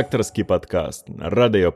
[0.00, 1.70] редакторский подкаст на Радио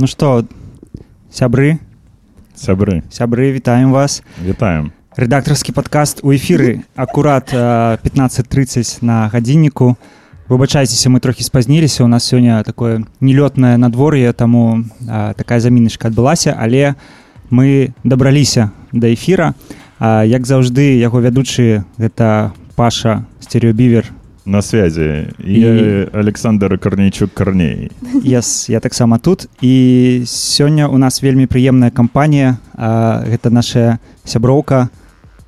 [0.00, 0.46] Ну што,
[1.28, 1.76] сябры,
[2.56, 4.22] Сябры, сябры, вітаем вас.
[4.40, 4.92] вітаем.
[5.14, 9.98] Рэдактарскі падкаст у эфіры акурат э, 15.30 на гадзінніку.
[10.48, 12.04] Выбачайцеся, мы трохі спазніліся.
[12.04, 16.94] У нас сёння такое нелётнае надвор'е, таму э, такая заміначка адбылася, але
[17.50, 19.52] мы дабраліся да эфіра.
[19.98, 24.08] А, як заўжды яго вядучы гэта Паша стереобівер
[24.46, 25.28] На связи.
[25.38, 27.90] И, И- Александр Корнейчук Корней.
[28.24, 29.48] Yes, я таксама тут.
[29.60, 34.88] І сёння у нас вельмі прыемная кампанія а, гэта наша сяброўка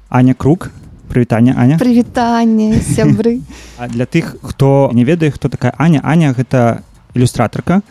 [0.09, 0.71] Аня круг.
[1.09, 3.41] Прывітанне Аня Прывітанне сябры.
[3.79, 6.83] А для тых хто не ведае хто такая Аня Аня гэта
[7.15, 7.83] ілюстратарка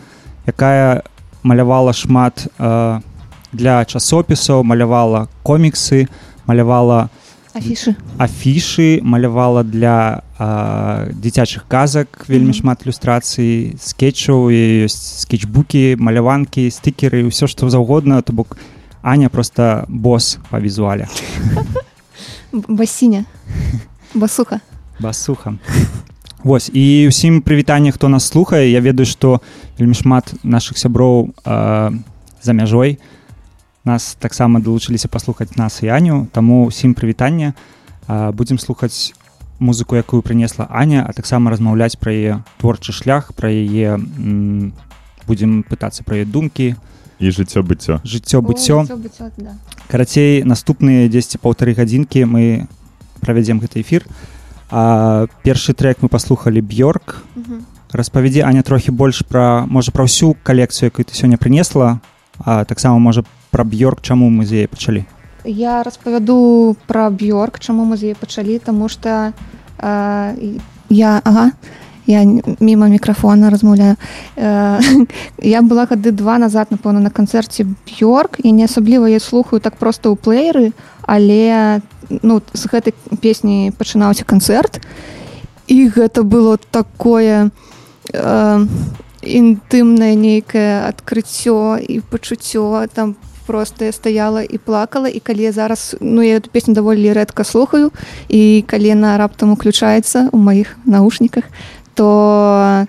[0.45, 1.01] якая
[1.43, 3.01] малявала шмат а,
[3.51, 6.07] для часопісаў малявала коміксы
[6.47, 7.09] малявала
[7.53, 7.95] афішы.
[8.17, 17.21] афішы малявала для а, дзіцячых казак вельмі шмат ілюстрацый скетчаў і ёсць скетчбукі маляванкі стыкеры
[17.29, 18.57] ўсё што заўгодна то бок
[19.01, 21.07] Аня просто босс па візуале.
[22.51, 23.25] Басіня.
[24.13, 24.61] Басуха.
[24.99, 25.57] Басуха.
[26.43, 28.69] Вось і ўсім прывітанне хто нас слухае.
[28.73, 29.41] Я ведаю што
[29.77, 31.93] вельмі шмат нашых сяброў а,
[32.41, 32.97] за мяжой
[33.85, 36.25] нас таксама далучыліся паслухаць нас і Аню.
[36.33, 37.53] Таму ўсім прывітанне.
[38.09, 39.13] А, будзем слухаць
[39.61, 43.95] музыку якую прынесла Аня а таксама размаўляць пра яе творчы шлях пра яе
[45.27, 46.75] будзем пытацца пра яе думкі
[47.21, 48.01] И жыццё быццё.
[48.03, 48.85] жыццё быццё
[49.37, 49.53] да.
[49.87, 52.65] карацей наступныя 10 паўтары гадзінкі мы
[53.21, 54.05] правядзем гэты эфір
[54.71, 57.65] а першы трек мы паслухалі бьорк Мгм.
[57.93, 62.01] распавядзі Аня трохі больш пра можа пра ўсю калекцыю якую ты сёння прынесла
[62.41, 63.21] а таксама можа
[63.51, 65.05] пра бьорк чаму мы з яе пачалі
[65.45, 69.33] я распавяду пра бьорк чаму мы з яе пачалі тому что
[69.79, 70.59] э,
[70.89, 71.51] я ага
[72.07, 72.23] я
[72.59, 73.95] мімо мікрафона размаўляю.
[74.35, 79.77] Я была гады два назад напэўна на канцэрце бьорк і не асабліва я слухаю так
[79.77, 84.81] просто ў плееры але ну з гэтай песні пачынаўся канцэрт
[85.67, 87.51] і гэта было такое
[88.13, 88.67] э,
[89.21, 93.15] інтымнае нейкае адкрыццё і пачуццё там
[93.51, 97.43] просто я стаяла і плакала і калі я зараз ну я эту песню даволі рэдка
[97.43, 97.91] слухаю
[98.31, 101.43] і калі яна раптам уключаецца ў маіх наушніках
[101.93, 102.87] то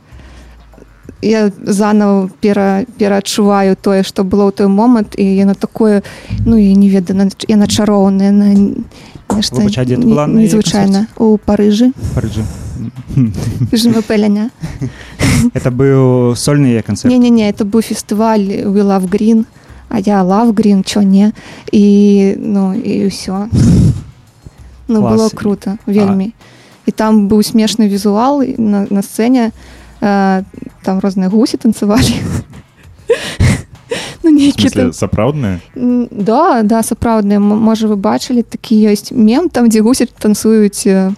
[1.23, 6.03] я заново пера пераадчуваю тое што было ў той момант і яна такое
[6.47, 8.55] ну я не ведаю яна- чароўная на
[9.35, 12.47] незвычайна у парыжы Парыджы.
[13.73, 14.51] жмапеляня
[15.55, 19.47] это быў сольны яе канцэрт не не не это быў фестываль we love green
[19.93, 21.33] а я green чё не
[21.71, 23.49] і ну і ўсё
[24.89, 25.13] ну Клас.
[25.13, 26.33] было круто вельмі
[26.87, 29.53] і там быў смешны візуал на, на сцэне
[30.01, 30.43] э,
[30.83, 32.17] там розныя гусі танцавалі
[34.25, 35.61] ну нейкі смысле, сапраўдныя?
[35.75, 37.41] Да, да, сапраўдныя.
[37.41, 41.13] Можа, вы бачылі, такі ёсць мем, там, дзе гусі танцуюць э,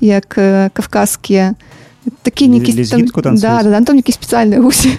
[0.00, 1.54] як э, кавказскія.
[2.22, 2.72] Такі нейкі...
[3.22, 4.96] там, да, да, там нейкі спецыяльныя гусі.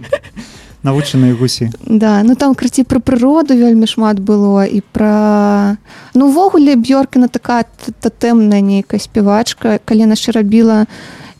[0.82, 1.70] навучаныя гусі.
[1.84, 5.76] Да, ну там крыці пра прыроду вельмі шмат было і пра
[6.14, 9.80] ну увогуле б'ёркіна такая т- тотэмная нейкая спявачка.
[9.84, 10.86] Калі яшчэ рабіла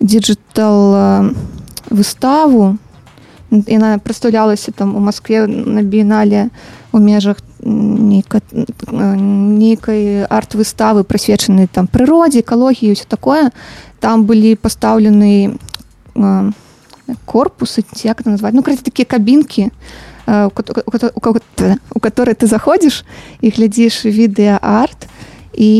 [0.01, 1.33] диджитал
[1.91, 2.77] выставу
[3.51, 6.51] яна прадстаўлялася там у Маскве на біенале
[6.93, 13.51] у межах нейка, нейкай арт-выставы прысвечанай там прыродзе экалогіі ўсё такое.
[14.01, 15.59] Там былі пастаўлены
[16.15, 16.53] э,
[17.27, 19.71] корпусы як это назваць ну караце такія кабінкі
[20.27, 23.05] э, у кото- у кото- у кого- тэ, у которые ты заходзіш
[23.41, 25.09] і глядзіш відэа-арт
[25.55, 25.73] і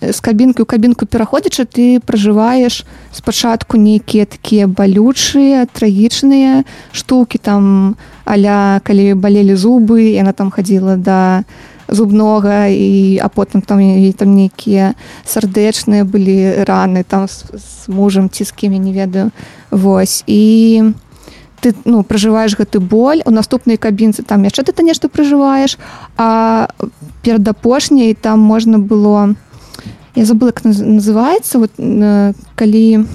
[0.00, 8.80] з кабінкі ў кабінку пераходзячы ты пражываеш спачатку нейкія такія балючыя трагічныя штукі там аля
[8.84, 11.44] калі балелі зубы яна там хадзіла да
[11.88, 18.28] зубнога і а потым там і там нейкія сардэчныя былі раны там з, з мужам
[18.30, 19.30] ці з кім я не ведаю
[19.70, 20.92] Вось і
[21.60, 25.78] ты ну пражываеш гэты боль у наступнай кабінцы там яшчэ ты нешта пражываеш
[26.16, 26.68] а
[27.22, 29.34] перад апошняй там можна было
[30.14, 31.72] я забыла як наз- называецца вот
[32.54, 33.06] калі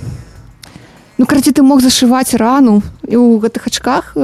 [1.18, 4.18] ну караці ты мог зашываць рану і ў гэтых ачках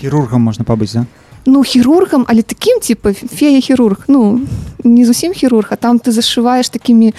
[0.00, 1.06] хірургам можна пабыць да?
[1.46, 4.40] Ну хірургам але таким типа фея хірург ну
[4.84, 7.12] не зусім хірург а там ты зашываеш такими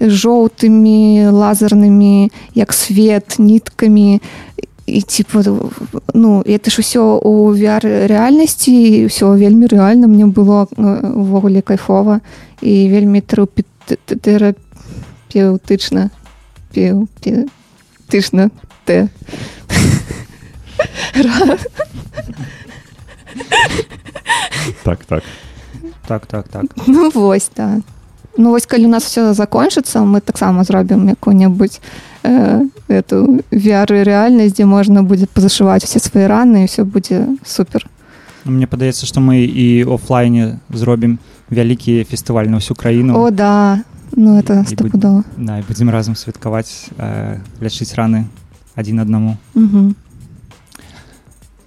[0.00, 4.20] жоўтымі лазернымі як свет ніткамі
[4.86, 5.42] і типа
[6.14, 12.20] ну это ж усё у VR рэальнасці ўсё вельмі рэальна мне было увогуле кайфова
[12.62, 16.10] і вельмі тэрапеўтычна
[18.08, 18.50] тычна
[18.84, 19.08] т
[24.84, 25.22] Так, так.
[26.06, 26.64] Так, так, так.
[26.86, 27.80] Ну вось да
[28.38, 31.80] Ну вось калі у нас все закончыцца мы таксама зробім якую-небудзь
[32.22, 37.86] э, эту VR рэальнасць дзе можна будзе пазашываць усе свае раны і все будзе супер
[38.44, 41.18] Мне падаецца, што мы і офлайне зробім
[41.50, 43.18] вялікі фестываль на ўсю краіну.
[43.18, 43.82] О да
[44.16, 48.24] ну это І- і будзе- стопудова Да, будзем разам святкаваць э, лячыць раны
[48.76, 49.36] адзін аднаму.
[49.54, 49.96] Мгм.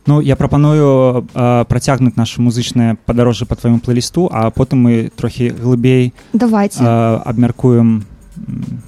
[0.08, 5.50] Ну я прапаную э, працягнуць нашу музычнае падарожжа па твайму плейлісту, а потым мы трохі
[5.62, 8.06] глыбей давайте э, абмяркуем
[8.38, 8.82] м,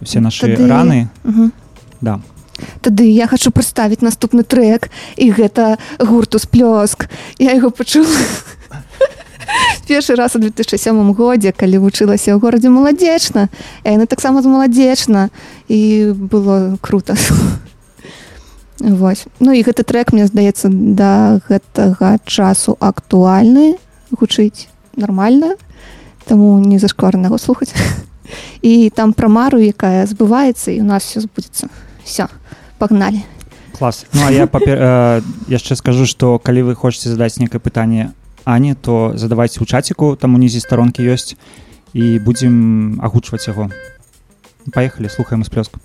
[0.00, 1.08] усе нашы Тады- раны.
[1.24, 1.52] Мгм.
[2.00, 2.20] Да.
[2.82, 7.08] Тады я хочу прадставіць наступны трек і гэта гурту сплёск
[7.38, 8.06] я яго пачула
[9.88, 13.48] першы раз у 2007 годзе калі вучылася ў горадзе маладзечна
[13.82, 15.30] яны таксама з маладзечна
[15.68, 17.16] і было круто
[18.80, 23.76] Вось ну і гэты трек мне здаецца да гэтага часу актуальны
[24.10, 25.56] гучыць нармальна
[26.24, 27.76] таму не зашкварна яго слухаць
[28.62, 31.68] і там пра мару якая збываецца і у нас все збудзецца
[32.04, 32.28] все
[32.78, 33.20] погнали
[33.76, 34.04] Клас.
[34.12, 34.76] Ну а я папер...
[34.80, 38.12] э, яшчэ скажу, што калі вы хочаце задаць некае пытанне
[38.44, 41.36] Ані, то задавайце ў чаціку, там унізе старонкі ёсць
[41.92, 43.68] і будзем агучваць яго.
[44.72, 45.80] Паехалі, слухаем сплёску.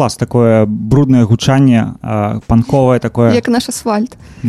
[0.00, 3.34] Клас такое бруднае гучанне а, панковае такое.
[3.36, 4.16] Як наш асфальт.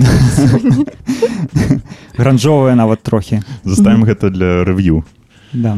[2.18, 5.04] Гранжовае нават трохі Заставім гэта для рэв'ю.
[5.52, 5.78] да.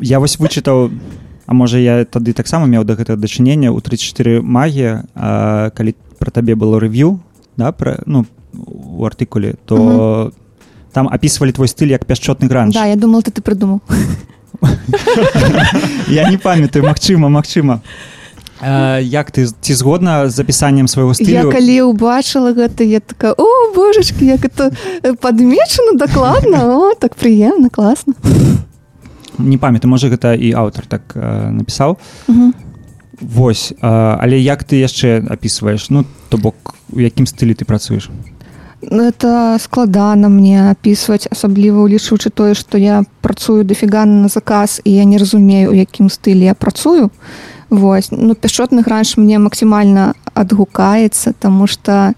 [0.00, 0.90] Я вось вычытаў
[1.46, 3.68] А можа я тады таксама меў да гэтага дачынення.
[3.68, 7.20] Ў 34 магія а, калі пра табе было рэв'ю
[7.60, 8.24] да пра ну
[8.56, 10.32] у артыкуле то Мгм.
[10.92, 12.72] там апісвалі твой стыль як пяшчотны гранж.
[12.74, 13.80] Да, я думала, ты ты придумал.
[16.08, 17.80] я не памятаю магчыма магчыма
[18.60, 23.32] а, як ты ці згодна з запісаннем свайго Я стылю калі ўбачыла гэта, я такая,
[23.32, 28.14] о, божачки, як это э, падмечана дакладна, о, так прыемна, класна.
[29.40, 31.98] не памятаю можа гэта і аўтар так а, напісаў.
[33.20, 38.10] Вось а, але як ты яшчэ апісваеш ну то бок у якім стылі ты працуеш
[38.82, 45.04] это складана мне апісваць, асабліва ўлічваючы тое, што я працую дафіга на заказ і я
[45.04, 47.10] не разумею, у якім стылі я працую.
[47.68, 48.10] Вось.
[48.10, 52.14] Ну, пяшчотны гранж мне максімальна адгукаецца, таму што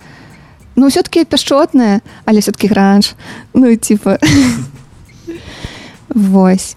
[0.76, 3.14] ну все-таки пяшчотная, але все-таки гранж.
[3.54, 4.18] Ну і типа
[6.08, 6.76] Вось.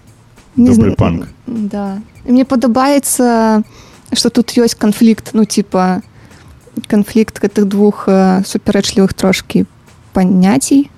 [0.56, 1.28] Не Добры зна- панк.
[1.46, 2.00] Да.
[2.26, 3.62] І мне падабаецца,
[4.12, 6.02] што тут ёсць канфлікт, ну типа
[6.86, 9.64] канфлікт гэтых двух э, супярэчлівых трошкі
[10.16, 10.88] паняцей.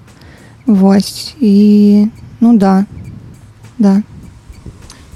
[0.66, 2.06] Вось і
[2.40, 2.86] ну да.
[3.78, 4.02] Да.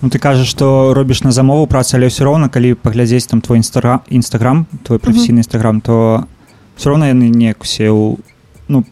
[0.02, 3.62] Ну ты кажаш што робіш на замову працу але ўсё роўна калі паглядзець там твой
[3.62, 6.26] інстаграм інстаграм твой прафесійны інстаграм то
[6.74, 8.18] все роўна яны неяк усе ў
[8.66, 8.82] ну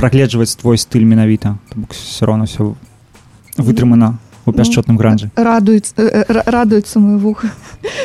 [0.00, 2.72] прагледжваць твой стыль менавіта бок все роўна все
[3.60, 4.16] вытрымана
[4.48, 7.44] у пяшчотным гранжы радуецца э, ра- радуецца мой вух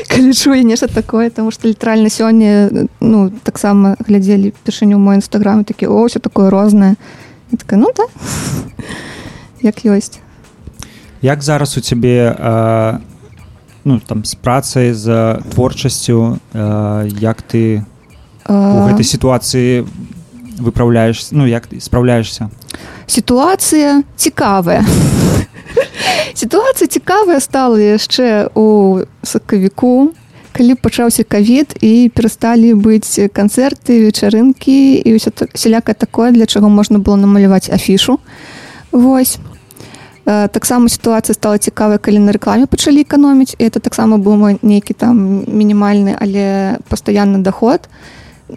[0.08, 5.64] калі чуе нешта такое тому что літаральна сёння э, ну таксама глядзелі першыню мой нстаграм
[5.64, 6.96] такі о все такое рознае
[7.52, 8.06] і такая ну да
[9.62, 10.20] як ёсць
[11.22, 13.00] як зараз у цябе а,
[13.86, 17.84] ну там з працай з творчасцю а, як ты
[18.50, 19.88] у гэтай сітуацыі
[20.60, 22.50] выпраўляеш ну як ты спраўляешься
[23.08, 24.84] сітуацыя цікавая
[26.34, 30.14] сітуацыя цікавая стала яшчэ у сакавіку
[30.54, 36.70] калі пачаўся кавід і перасталі быць канцэрты вечарынкі і ўсё так сяляка такое для чаго
[36.70, 38.20] можна было намаляваць афішу.
[38.92, 39.42] Вось.
[40.26, 44.94] Таксама сітуацыя стала цікавая калі на рэкламе пачалі эканоміць і это таксама быў мой нейкі
[44.94, 47.90] там мінімальны але пастаянны доход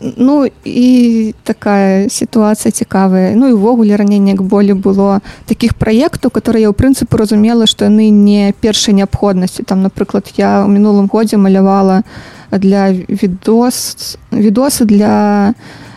[0.01, 3.35] Ну і такая сітуацыя цікавая.
[3.39, 7.87] Ну і ўвогуле раней неяк болей было такіх праектаў которые я ў прынцыпе разумела што
[7.87, 12.03] яны не першай неабходнасці там напрыклад я ў мінулым годзе малявала
[12.51, 15.55] для відос відосы для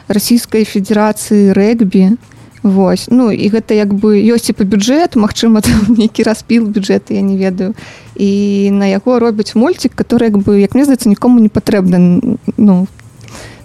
[0.10, 2.18] расійскай федэрацыі рэгбі.
[2.62, 3.08] Вось.
[3.08, 7.22] Ну і гэта як бы ёсць і па бюджэт Мачыма там нейкі распіл бюджэта я
[7.22, 7.74] не ведаю.
[8.20, 12.22] І на яго робяць мульцік который як бы як мне здаецца нікому не патрэбна
[12.58, 12.88] ну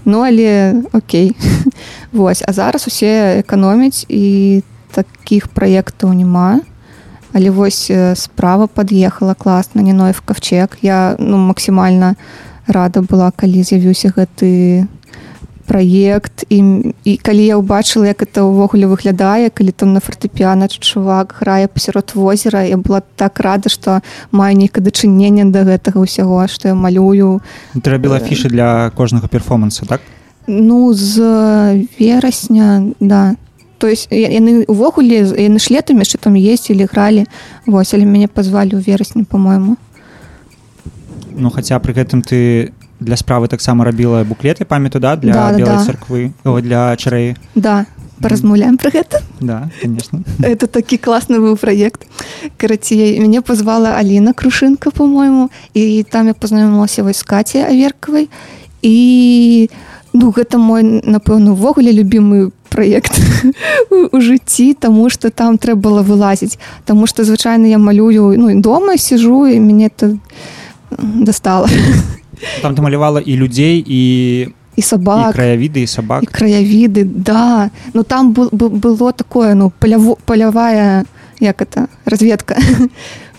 [0.05, 1.37] ну але окей.
[2.13, 4.63] Вось а зараз усе эканомяць і
[4.95, 6.61] такіх праектаў няма.
[7.35, 10.79] Але вось справа пад'ехала класна не ноев кавчег.
[10.83, 12.15] Я ну максімальна
[12.67, 14.87] рада была калі з'явіўся гэты
[15.67, 21.41] праект і, і калі я ўбачыла як это ўвогуле выглядае калі там на фартэпіана чувак
[21.41, 24.01] грае пасярод возера я была так рада што
[24.31, 27.41] маю нейкае дачыненне да гэтага ўсяго што я малюю.
[27.75, 30.01] Ты рабіла фішы для кожнага перформанса так?
[30.47, 33.37] Ну з верасня да.
[33.79, 37.27] То есть яны увогуле яны ж летам яшчэ там ездзілі гралі.
[37.67, 39.77] Вось але мяне пазвалі ў верасні по-мойму
[41.37, 45.77] Ну хаця пры гэтым ты для справы таксама рабіла буклеты памятаю да для Да, белай
[45.77, 45.85] да.
[45.85, 47.37] царквы о, для чарэі.
[47.55, 47.87] Да
[48.23, 49.21] паразмаўляем пра гэта.
[49.41, 50.23] Да конечно.
[50.41, 52.07] Это такі класны быў праект.
[52.57, 58.31] Карацей мяне пазвала Аліна крушынка по-мойму і там я пазнаёмілася вось каці аверкавай.
[58.83, 59.69] І
[60.15, 63.19] ну гэта мой напэўна увогуле любімы праект
[63.91, 66.57] у- жыцці таму што там трэба было вылазіць.
[66.87, 70.17] Таму што звычайна я малюю ну дома сижу і мяне это
[70.97, 71.69] дастала
[72.63, 74.03] там ты малявала і людзей і
[74.43, 77.71] і і сабак краявіды і і сабак краявіды да.
[77.95, 81.05] Ну там был, был, было такое ну паляво, палявая
[81.41, 82.57] як это разведка.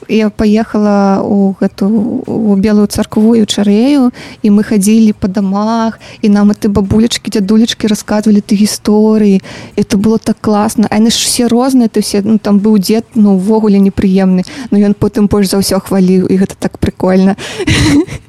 [0.07, 1.87] Я поехала у гэту
[2.27, 4.13] у белую царкву і ў чарэю
[4.45, 9.41] і мы хадзілі по дамах і нам ты бабулечки дзядулечки рассказывалі ты гісторыі
[9.75, 13.17] это было так класна а яны ж все розныя ты все ну там быў дзед
[13.17, 17.33] ну увогуле непрыемны но ён потым больш за ўсё хваліў і гэта так прикольно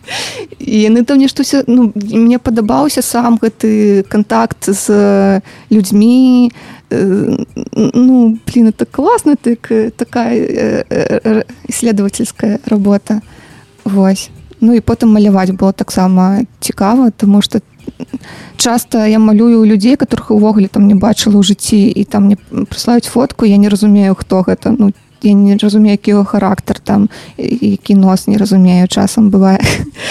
[0.67, 6.51] яны там нешта все ну мне падабаўся сам гэты контакт з людзьмі
[6.91, 7.37] э,
[7.73, 13.23] ну блин это классно так такая э, э, исследовательская работа.
[13.85, 14.31] Вось.
[14.61, 17.61] Ну і потым маляваць было таксама цікава тому что
[18.57, 23.07] часто я малюю людзей которых увогуле там не бачыла ў жыцці і там мне прыслаюць
[23.07, 24.75] фотку я не разумею хто гэта.
[24.79, 24.91] Ну
[25.23, 29.59] я не разумею які характар там і- які нос не разумею часам бывае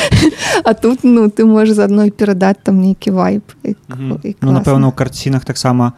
[0.64, 4.20] а тут ну ты можешь заодно і перадаць там нейкі вайб і, Мгм.
[4.24, 5.94] і Ну, напэўна, у карцінах таксама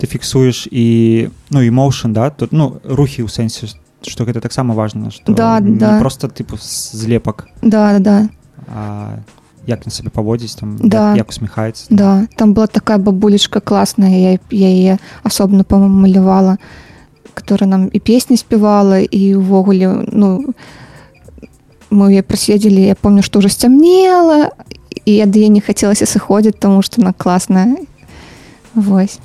[0.00, 2.30] ты фіксуеш і ну і моушн да?
[2.30, 5.98] Тут ну рухі ў сэнсе што гэта таксама важна што Да, да.
[6.00, 6.56] просто тыпу
[6.92, 8.28] злепак да да да.
[8.74, 9.08] А
[9.66, 11.08] як на сабе паводзіць там Да.
[11.10, 16.58] як, як усміхаецца Да, там была такая бабулечка классная, я, я ее особенно, по-моему, малявала,
[17.34, 20.54] которая нам и песни спевала, и увогуле, ну,
[21.90, 24.50] мы ее проседили, я помню, что уже стемнело,
[25.04, 27.76] и я до ей не хотелось сыходить, потому что она классная.
[28.74, 29.18] Вось.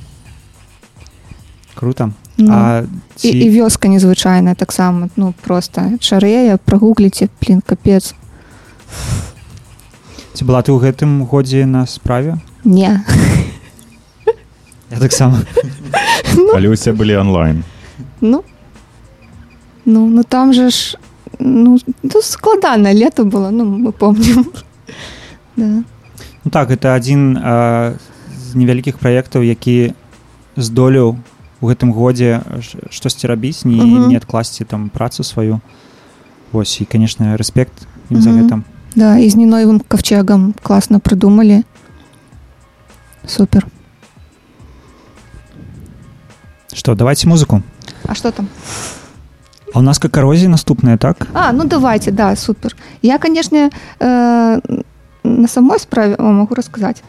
[1.78, 2.84] круто Ну, а
[3.16, 3.30] ці...
[3.30, 8.14] и, и вёска незвычайная так само, ну, просто шарея, прогуглите, блин, капец.
[10.34, 13.02] ці была ты ў гэтым годзе на справе Не.
[14.92, 15.42] я таксама
[16.54, 17.64] Але ўсе былі онлайн.
[18.22, 18.44] Ну,
[19.86, 20.98] ну, ну там же ж,
[21.40, 24.52] ну, ну складанное лето было, ну, мы помним.
[25.58, 25.84] Да.
[26.46, 27.94] Ну так гэта адзін а,
[28.30, 29.94] з невялікіх праектаў які
[30.56, 31.18] здолеў
[31.62, 32.42] у гэтым годзе
[32.94, 34.08] штосьці рабіць не, Мгм.
[34.14, 35.60] не адкласці там працу сваю
[36.52, 38.38] Вось і конечно рэспект ім за Мгм.
[38.38, 38.62] гэта
[38.96, 41.64] Да, и с Ниноевым ковчегом классно придумали.
[43.26, 43.66] Супер.
[46.74, 47.64] что давайте музыку
[48.08, 48.48] А что там?
[49.74, 52.76] а у нас как коррозия наступная так А, ну давайте, да, супер.
[53.02, 54.60] Я, конечно, э,
[55.24, 57.04] на самой справе о, могу рассказать.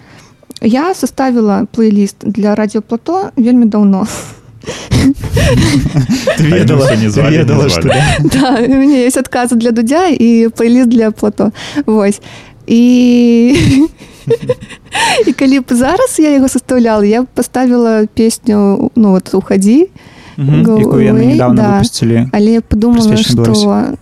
[0.60, 4.06] Я составила плейлист для радиоплато вельми давно.
[6.36, 7.72] ты А яны ўсё не звалі, не ведала, звалі.
[7.72, 7.88] што,
[8.38, 8.58] да?
[8.60, 11.52] У меня есть отказы для Дудя и плейлист для Плато.
[11.86, 12.20] Вось.
[12.66, 13.88] И...
[15.26, 19.88] И калі б зараз я его составляла, я поставила песню, ну вот «Уходи»,
[20.38, 21.68] Go якую яны away, недавно да.
[21.82, 23.98] выпусцілі але я подумала, што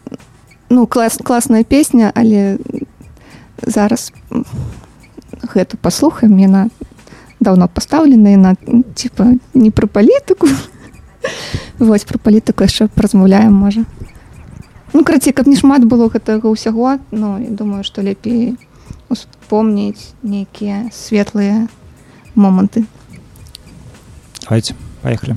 [0.68, 2.58] ну клас, класная песня, але
[3.64, 4.12] зараз
[5.42, 6.68] гэту паслухаем, яна
[7.40, 10.48] давно пастаўлена, яна м, типа не пра палітыку.
[11.78, 13.84] Вось пра палітыку яшчэ паразмаўляем можа.
[14.92, 18.56] Ну карацей, каб не шмат было гэтага ўсяго, ну я думаю, што лепей
[19.08, 21.68] успомніць нейкія светлыя
[22.34, 22.84] моманты.
[24.44, 25.36] давайте поехали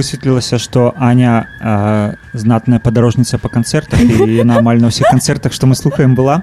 [0.00, 5.68] высветлілася што Аня а, знатная падарожніца па канцэртах і яна амаль на ўсіх канцэртах што
[5.68, 6.42] мы слухаем была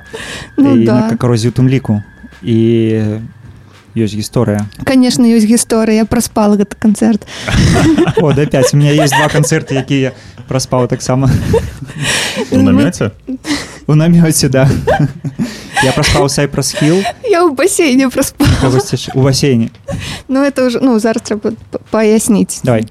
[0.57, 1.01] Ну і да.
[1.01, 2.03] на какарозе у тым ліку
[2.41, 2.59] і
[3.97, 7.25] ёсць гісторыя конечно ёсць гісторыя я праспала гэты канцэрт
[8.21, 10.13] о да 5 у меня есть два канцэрты якія
[10.47, 11.29] праспаў таксама
[12.51, 13.11] У намёце?
[13.87, 14.69] у намёце да.
[15.83, 18.49] Я праспаў сайпрас хил я ў басейне праспала
[19.15, 19.69] у басейне
[20.27, 21.53] ну это уже ну зараз трэба
[21.91, 22.87] паясніць давай.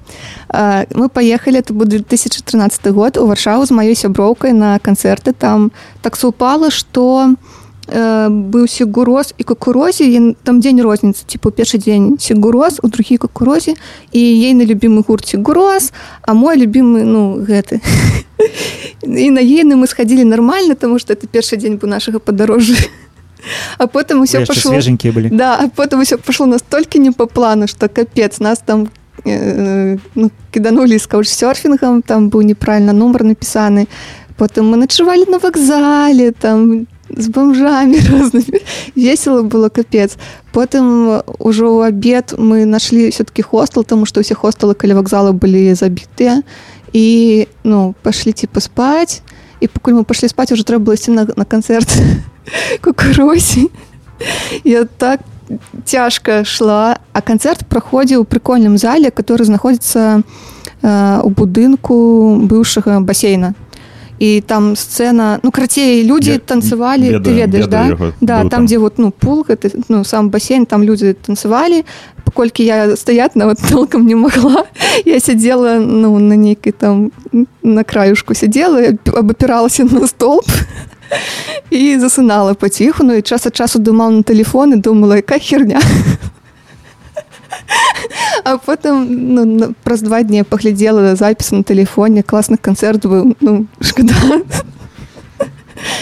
[0.49, 5.71] А, мы поехали это был 2013 год у варшаву з маёй сяброўкай на канцэрты там
[6.01, 7.35] так супала что
[7.87, 13.17] э, быў сігуроз і кукурозе і там дзень розніцы типа першы дзень сігуроз у другі
[13.17, 13.75] кукурозе
[14.11, 17.81] і ейны любімы гурт сігуроз а мой любімы ну гэты.
[19.03, 22.75] І на ейны мы схадзілі нармальна тому что это першы дзень быў нашага падарожжа
[23.77, 27.25] а потым усё яшчэ пашло свеженькія былі Да, а потом все пошло настолько не по
[27.25, 28.87] плану, что капец, нас там
[29.25, 33.87] э, ну, киданули с каучсерфингом, там был неправильно номер написаны.
[34.37, 38.61] Потом мы ночевали на вокзале, там с бомжами разными.
[38.95, 40.17] Весело было капец.
[40.51, 45.73] Потом уже у обед мы нашли все-таки хостел, потому что все хостелы коли вокзала были
[45.73, 46.43] забитые.
[46.93, 49.21] И, ну, пошли типа спать.
[49.59, 51.89] И пока мы пошли спать, уже треба было идти на, на концерт
[52.81, 53.69] кукурузі.
[54.63, 55.19] Я так
[55.85, 60.21] цяжка шла, а канцэрт праходзіў у прыкольным зале, который знаходзіцца
[60.81, 63.53] э, у будынку быўшага басейна.
[64.19, 67.85] І там сцэна ну карацей людзі Я танцавалі ты ведаю, ведаеш да?
[67.87, 68.13] яго.
[68.21, 68.65] да там там.
[68.65, 71.85] дзе вот ну пул гэты ну сам басейн там людзі танцавалі
[72.25, 74.65] паколькі я стаять нават толкам не магла
[75.05, 77.11] я сядзела ну на нейкай там
[77.63, 80.45] на краюшку сядзела абапіралася на столб
[81.69, 85.81] і засынала паціху ну і час ад часу думала на телефон і думала яка херня
[88.43, 94.15] а потым ну, праз два дні паглядзела запісы на телефоне класны канцэрт быў ну шкада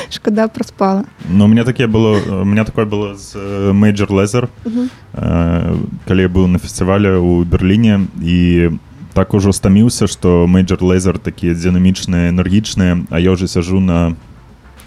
[0.10, 3.16] шкада праспала Ну, у меня такие было, у меня такое было
[3.74, 8.78] Major Lazer, э, калі я быў на фестывале ў Берліне і
[9.14, 14.16] так ужо стаміўся, што Major Lazer такія дынамічныя, энергічныя, а я ўжо сяжу на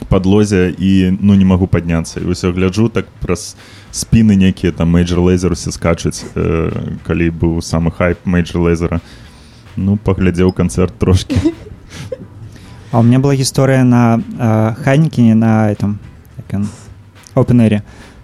[0.07, 3.57] падлозе і ну не магу і ўсё гляджу так праз
[3.91, 6.71] спіны нейкія там Major Lazer усе скачуць э,
[7.03, 9.01] калі быў самы хайп Major Lazer.
[9.77, 11.35] Ну паглядзеў канцэрт трошки
[12.91, 15.99] А у меня была гісторыя на э, Хайнікіне на этом
[16.39, 16.69] як ён,
[17.35, 17.83] Open Air,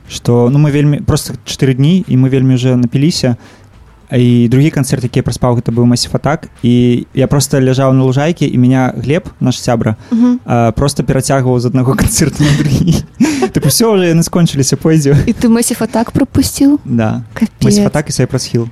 [0.08, 3.36] што ну мы вельмі просто 4 дні і мы вельмі уже напіліся.
[3.36, 3.63] і
[4.10, 8.92] другі канцэрт які праспаў гэта быў масіфатак і я просто ляжаў на лужайке і меня
[8.96, 9.96] глеб наш сябра
[10.76, 13.04] просто перацягваў з аднаго канцэрту на другі
[13.54, 17.22] так все уже яны скончыліся пойдзе і ты масіфа так пропусціў да.
[17.34, 17.64] Капец.
[17.64, 18.68] Масіфатак і сайпрас хил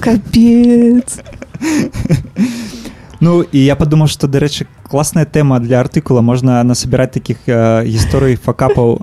[0.00, 1.20] капец
[3.26, 8.36] Ну і я падумаў што дарэчы класная тэма для артыкула можна насабіраць такіх э, гісторый
[8.38, 9.02] факапаў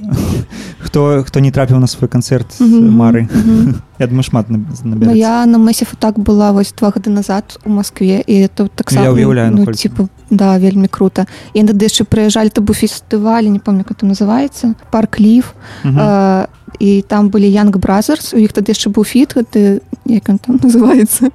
[0.79, 3.83] хто хто не трапіў на свой канцэрт з Мгм, мары мгм.
[3.99, 8.23] я думаю шмат Ну, я на Масіфу так была вось два гады назад у Москве
[8.23, 9.89] і это таксама Я ўяўляю, ну, наколькі.
[9.91, 14.07] типа да вельмі круто і тады яшчэ прыязджалі то быў фестываль не помню как это
[14.07, 15.51] называется парк ліф
[15.83, 15.99] Мгм.
[15.99, 16.47] э,
[16.79, 20.55] і там былі янг бразерс у іх тады яшчэ быў фіт гэты як он там
[20.63, 21.27] называется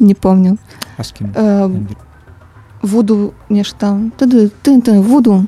[0.00, 0.58] не помню
[0.98, 1.30] А з кім?
[1.30, 1.70] э,
[2.82, 5.46] вуду нешта там тады ты ты вуду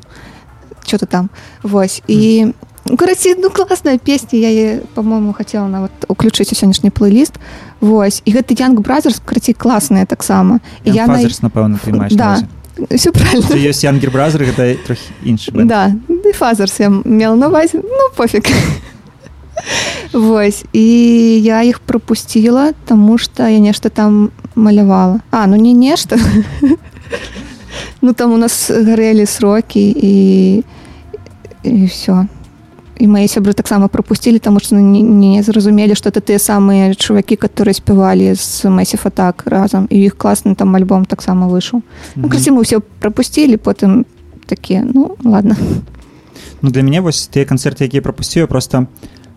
[0.87, 1.31] что-то там
[1.63, 2.53] вось і
[2.85, 7.35] ну, карацей ну класная песня я е, по-моему хотела нават уключыць у сённяшні плейліст
[7.81, 12.39] вось і гэты янг бразерс карацей класная таксама і я напэўна ты маеш Да.
[12.91, 15.53] все правильно ёсць янгер бразер гэта трохі іншы.
[15.53, 18.45] Да, и фазерс я мела на увазе, ну пофиг.
[20.13, 25.21] Вось, і я іх пропусціла, таму што я нешта там малявала.
[25.31, 26.17] А, ну не нешта.
[28.03, 30.65] Ну там у нас гарэлі срокі і
[31.63, 32.27] і все.
[33.01, 37.37] І мае сябры таксама пропусцілі, таму што не, не зразумелі, што это тыя самыя чувакі,
[37.37, 41.81] которые спявалі з Massive Attack разам і іх класны там альбом таксама выйшаў.
[42.17, 42.31] Ну, Мгм.
[42.31, 44.05] красі мы ўсё прапусцілі, потым
[44.47, 45.57] такія, ну ладно.
[46.63, 48.87] Ну для мяне вось тыя канцэрты якія прапусціў я просто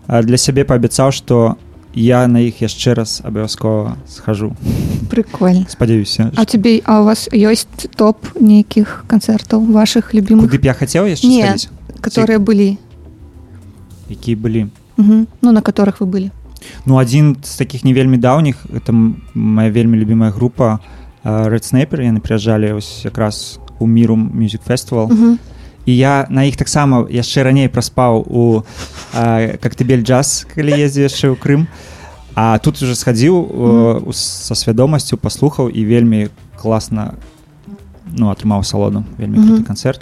[0.07, 1.55] для сябе паабяцаў што
[1.93, 4.55] я на іх яшчэ раз абавязкова схожу
[5.09, 5.65] Прикольно.
[5.69, 10.73] спадзяюся А тебе, а у вас есть топ неких концертов ваших любимых, куды б я
[10.73, 11.41] хацеў яшчэ Не.
[11.43, 11.69] схадзіць
[12.01, 12.77] которые были,
[14.09, 15.27] якія былі Мгм.
[15.41, 16.31] ну на которых вы были?
[16.85, 20.79] Ну адзін з такіх не вельмі даўніх это м- моя вельмі любимая група
[21.25, 25.39] Red Sniper яны прыязджалі ось якраз у міру music фестывал Мгм.
[25.85, 28.63] І я на іх таксама яшчэ раней праспаў у
[29.61, 31.67] коктебель джаз калі ездзі яшчэ ў Крым.
[32.35, 33.35] А тут уже схадзіў
[34.09, 37.13] э, са свядомасцю паслухаў і вельмі класна
[38.09, 39.47] ну атрымаў салону вельмі Мгм.
[39.47, 40.01] круты канцэрт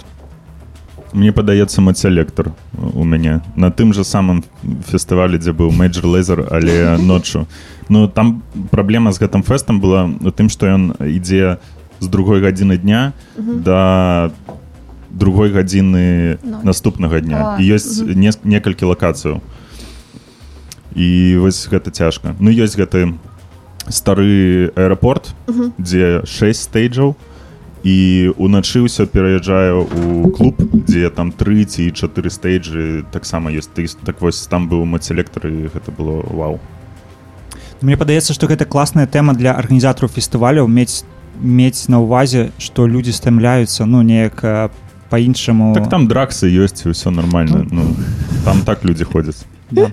[1.12, 4.44] Мне падаецца мацэлектор у мяне на тым же самым
[4.88, 7.46] фестывалі дзе быў Major Laser але ноччу
[7.88, 11.58] Ну там праблема з гэтым фэстам была у тым што ён ідзе
[12.00, 14.30] з другой гадзіны дня да
[15.12, 16.64] другой гадзіны Ночі.
[16.64, 17.56] наступнага дня.
[17.60, 19.40] І ёсць не, некалькі лакацыяў
[20.94, 23.16] і вось гэта цяжка Ну ёсць гэты
[23.88, 25.34] стары аэрапорт
[25.78, 27.16] дзе 6 стейджаў
[27.82, 33.88] і уначы ўсё пераязджае у клуб дзе там 3 ці 4 стейджы таксама ёсць ты
[34.04, 36.60] так вось там быў мацэлектар і гэта было вау.
[37.82, 41.02] Мне падаецца што гэта класная тэма для арганізатараў фестываляў мець
[41.40, 44.44] мець на ўвазе што людзі стамляюцца ну неяк
[45.12, 47.84] па-іншаму так там драксы ёсць ўсё нормально ну.
[48.48, 49.92] там так людзі ходзяць Да.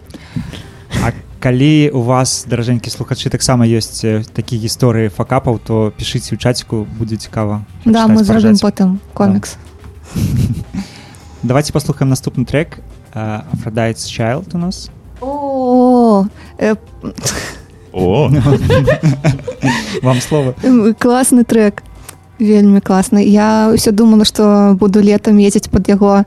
[1.03, 6.39] А калі у вас даражэнькі слухачы таксама ёсць э, такія гісторыі факапаў то пішыце ў
[6.39, 8.63] чаціку будзе цікава Да, мы зробім паражаць.
[8.63, 9.55] потым комікс.
[11.43, 12.79] давайте паслухаем наступны трек.
[13.13, 14.91] Э, Aphrodite's Child у нас.
[15.21, 16.25] О,
[16.57, 16.75] э,
[17.93, 18.29] о!
[20.03, 20.55] Вам слово.
[20.63, 21.83] М, класны трек
[22.39, 23.19] вельмі класны.
[23.23, 26.23] Я ўсё думала што буду летом ездзіць под яго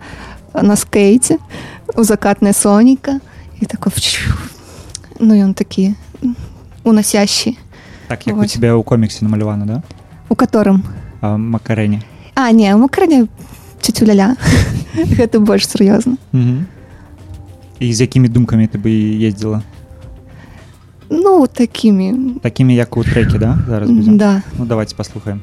[0.55, 1.38] на скейце
[1.96, 3.20] у закатнае сонейка.
[3.61, 3.92] І такой
[5.20, 5.94] ну ён такі
[6.85, 7.59] уносящий
[8.09, 8.53] так як у Вось.
[8.53, 9.83] тебя ў коміксе намалявана да?
[10.29, 10.83] У которым
[11.20, 12.03] а, макарэне
[12.35, 13.29] а не у макране
[13.81, 14.37] цюля
[15.18, 16.16] гэта больш сур'ёзна.
[17.79, 19.62] І з якімі думкамі ты бы ездзіла?
[21.10, 22.38] Ну такімі.
[22.42, 23.58] Такімі як у треке да?
[23.69, 24.19] Зараз будзем?
[24.19, 24.42] да.
[24.58, 25.42] Ну давайте паслухаем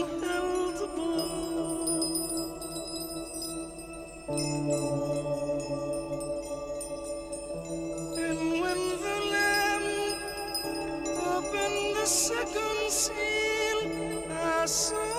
[14.71, 15.10] us.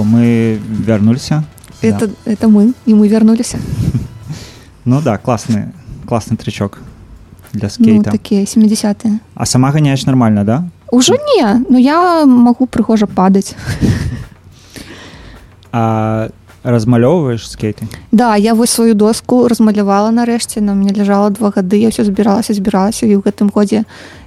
[0.00, 1.42] Hello, мы вярнуліся
[1.82, 3.54] Это, это мы, и мы вернулись.
[4.84, 5.72] Ну да класны
[6.06, 6.78] класны трычок
[7.52, 9.18] для Ну, скейта такие 70-е.
[9.34, 13.54] а сама ганяеш нормально да Уже не, но я могу прихожа падать.
[15.72, 16.30] а
[16.64, 21.88] размалёўваеш скейты Да, я вось сваю доску размалявала нарэшце, на мне ляжала два гады, я
[21.88, 23.84] ўсё збіралася, збіралася, і ў гэтым годзе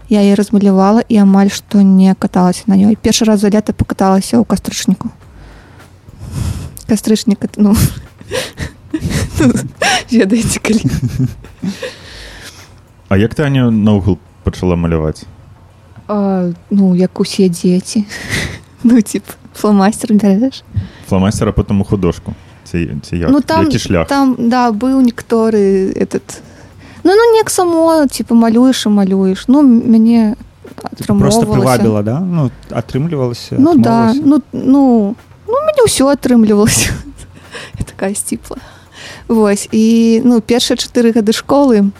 [0.09, 2.95] я яе размалявала і амаль што не каталася на ёй.
[2.95, 5.09] Першы раз за лета пакаталася ў кастрычніку.
[6.87, 7.75] Кастрычнік, это, ну,
[9.39, 9.53] ну,
[10.11, 10.83] ведаеце, калі.
[13.09, 15.23] А як ты Аня наогул пачала маляваць
[16.07, 18.05] А, ну, як усе дзеці.
[18.83, 19.23] Ну, тип,
[19.55, 20.63] фломастер бярэш.
[21.07, 23.29] фламастера потым у художку ці, ці як?
[23.31, 26.41] Ну, там, які шлях там, да, быў некаторы этот...
[27.03, 29.45] Ну, ну, неяк само, типа, малюеш і малюеш.
[29.47, 30.35] Ну, мяне
[31.07, 35.15] просто прывабіла да ну атрымлівалася Ну да, ну, ну,
[35.53, 36.89] ну мяне ўсё атрымлівалася.
[37.79, 38.57] Я такая сціпла.
[39.27, 41.93] Вось і ну першыя чатыры гады школы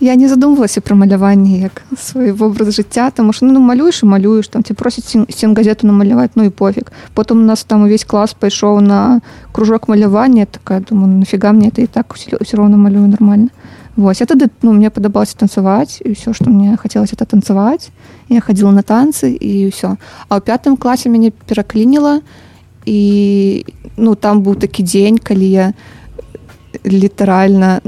[0.00, 4.48] я не задумвалася пра маляванне як свой вобраз жыцця таму що ну малюеш і малюеш
[4.48, 8.32] там ці просяць сен газету намаляваць ну і пофіг потым у нас там увесь клас
[8.32, 9.20] пайшоў на
[9.52, 13.48] кружок малявання такая думаю нафіга мне это і так все роўно малюю нормально
[13.96, 17.90] Вось я тады ну мне падабалася танцаваць і ўсё што мне хацелася это танцаваць
[18.28, 19.96] я хадзіла на танцы і ўсё
[20.28, 22.49] а ў пятым класе мяне пераклініла і
[22.86, 25.72] ну там быў такі дзень калі я
[26.84, 27.80] літаральна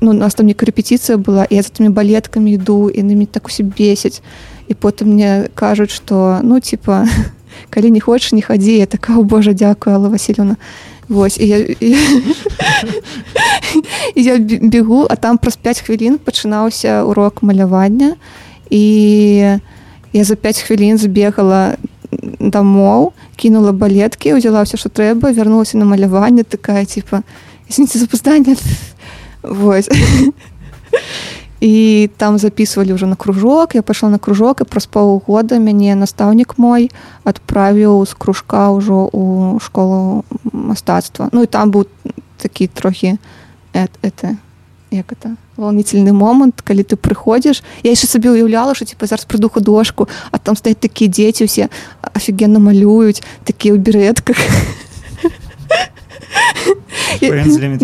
[0.00, 3.46] ну нас там неяк рэпетыцыя была і я за тымі балеткамі іду і намі так
[3.46, 4.22] усе бесяць
[4.68, 7.04] і потым мне кажуць што ну типа
[7.70, 10.56] калі не хочаш не хадзі я такая «О, Божа дзякую Алла Васильевна
[11.10, 11.74] Вось і я, і,
[14.14, 18.14] і я бе- бегу а там праз 5 хвілін пачынаўся урок малявання
[18.70, 18.82] і
[20.12, 21.76] я за 5 хвілін збегала
[22.40, 27.22] дамоў кінула балеткі узяла ўсё што трэба вярнулася на маляванне такая типа
[27.68, 28.56] извините запаздання
[29.42, 29.88] Вось.
[31.60, 36.58] І там записывалі ўжо на кружок я пайшла на кружок і праз паўгода мяне настаўнік
[36.58, 36.90] мой
[37.24, 41.86] адправіў з кружка ўжо у школу мастацтва Ну і там быў
[42.36, 43.16] такі трохі
[43.72, 44.36] эт- это
[44.90, 45.36] як это?
[45.56, 50.38] Волнительны момант калі ты прыходзіш я яшчэ сабе уяўляла що типа зараз прыду художку а
[50.38, 51.68] там стаять такія дзеці усе
[52.14, 54.36] офігенно малююць такія ў беретках.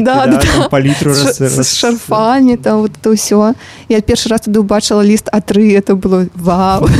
[0.04, 3.54] Да, да, там палітру шарфамі вот это ўсё
[3.88, 6.88] я першы раз тады убачыла ліст А3 это было вау.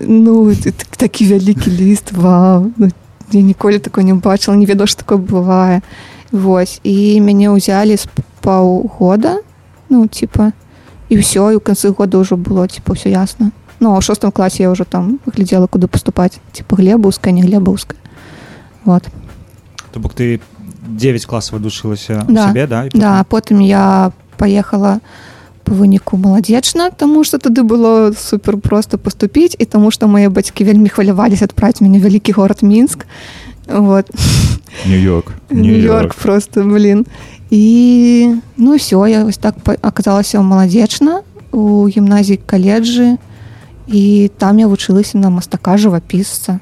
[0.00, 2.72] Ну ты так- такі вялікі ліст вау.
[2.76, 2.90] Ну,
[3.32, 5.82] я ніколі такой не бачыла не ведала што такое бывае
[6.32, 6.80] Вось.
[6.82, 8.08] І мяне ўзялі з
[8.40, 9.44] паўгода
[9.92, 10.56] ну типа
[11.12, 13.52] і ўсё і ў канцы года ўжо было типа ўсё ясна.
[13.78, 16.40] Ну а ў шостым класе я ўжо там глядзела куды паступаць.
[16.56, 18.00] Типа глебаўская не глебаўская.
[18.88, 19.04] Вот.
[19.92, 20.40] То бок ты
[20.88, 25.00] 9 класаў адучылася Да, сябе да і Да, потым я паехала
[25.62, 30.64] по выніку маладзечна, таму што тады было супер проста паступіць і таму што мае бацькі
[30.64, 33.06] вельмі хваляваліся адправіць мяне вялікі горад мінск
[33.68, 34.10] вот.
[34.86, 35.32] Нью-йорк.
[35.50, 37.06] Нью-йорк просто блин.
[37.50, 41.20] І ну все я вось так аказалася ў маладзечна
[41.52, 43.20] у гімназіі каледжы
[43.86, 46.60] і там я вучылася на мастака жывапісца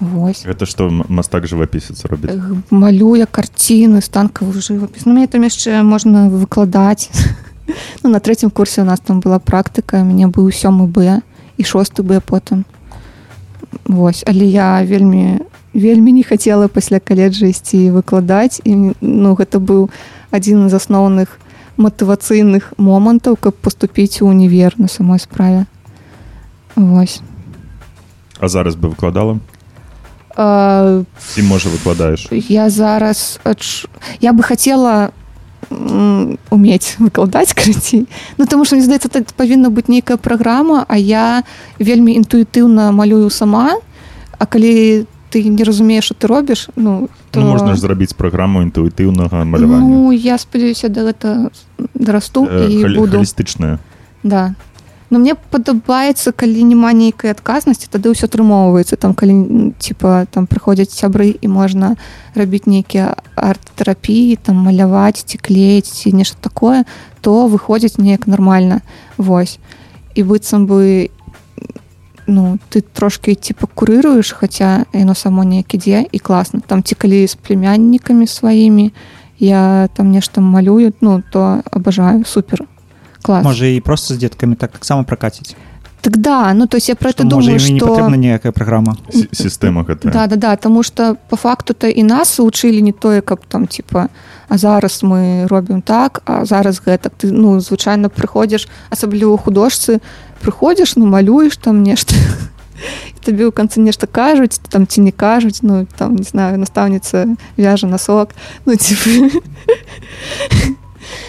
[0.00, 5.44] Вось гэта што м- мастак жывапісец робіць Эх, малюе карціны станкавую жывапіс ну, мне там
[5.44, 7.12] яшчэ можна выкладаць
[8.02, 11.20] ну, на трэцім курсе у нас там была практыка мяне быў сёмы б
[11.56, 12.64] і шосты б потым
[13.84, 15.40] Вось але я вельмі
[15.76, 18.60] вельмі не хацела пасля каледжа ісці выкладаць.
[18.64, 19.90] І ну гэта быў
[20.32, 21.36] адзін з асноўных
[21.76, 25.66] матывацыйных момантаў каб паступіць у універ на самой справе.
[26.76, 27.20] Вось.
[28.40, 29.38] А зараз бы выкладала?
[30.36, 32.28] Ці можа выкладаеш?
[32.30, 33.86] я зараз адч...
[34.20, 35.10] я бы хотела
[35.70, 38.06] уметь выкладаць карацей
[38.38, 41.42] Ну тому что мне здаецца так павінна быць нейкая праграма а я
[41.78, 43.78] вельмі інтуітыўна малюю сама
[44.38, 48.62] А калі ты не разумееш что ты робіш ну то ну, можна ж зрабіць праграму
[48.62, 49.80] інтуітыўнага малявання.
[49.80, 51.50] Ну я спадзяюся да гэта
[51.94, 53.16] дарасту Э, і буду.
[53.18, 53.78] халістычная
[54.22, 54.54] да
[55.10, 60.90] но мне падабаецца калі няма нейкай адказнасці тады ўсё атрымоўваецца там калі типа там прыходзяць
[60.90, 61.94] сябры і можна
[62.34, 66.82] рабіць нейкія арт-тэрапіі там маляваць ці клеіць ці нешта такое
[67.20, 68.82] то выходзіць неяк нармальна
[69.16, 69.58] Вось.
[70.14, 71.10] І быццам бы
[72.26, 77.26] ну ты трошки типа курыруеш хаця яно само неяк ідзе і класна там ці калі
[77.26, 78.92] з племяннікамі сваімі
[79.38, 82.66] я там нешта малюю ну то абажаю супер
[83.26, 85.56] клас можа і просто з дзеткамі так таксама пракаціць
[86.06, 88.96] так да ну то есть я про Што, это думаю не что патрэбна ніякая праграма
[89.10, 90.10] С- Система гэта.
[90.10, 93.66] да да да тому что по факту то і нас учылі не тое каб там
[93.66, 94.08] типа
[94.48, 99.98] а зараз мы робім так а зараз гэтак ты ну звычайна прыходзіш асабліва художцы
[100.44, 105.58] прыходзіш ну малюеш там нешта і табе ў канцы нешта кажуць там ці не кажуць
[105.66, 108.30] ну там не знаю настаўніца вяжа носок
[108.66, 109.10] ну типа,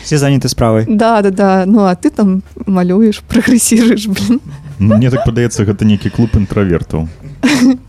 [0.07, 4.39] все заняты справай да да да ну а ты там малюеш прагрэсіруеш блин
[4.79, 7.09] Мне так падаецца, гэта нейкі клуб інтравертаў.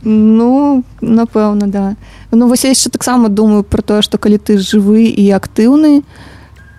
[0.08, 2.00] Ну, напэўна, да.
[2.32, 6.00] Ну вось я яшчэ таксама думаю пра тое, што калі ты жывы і актыўны,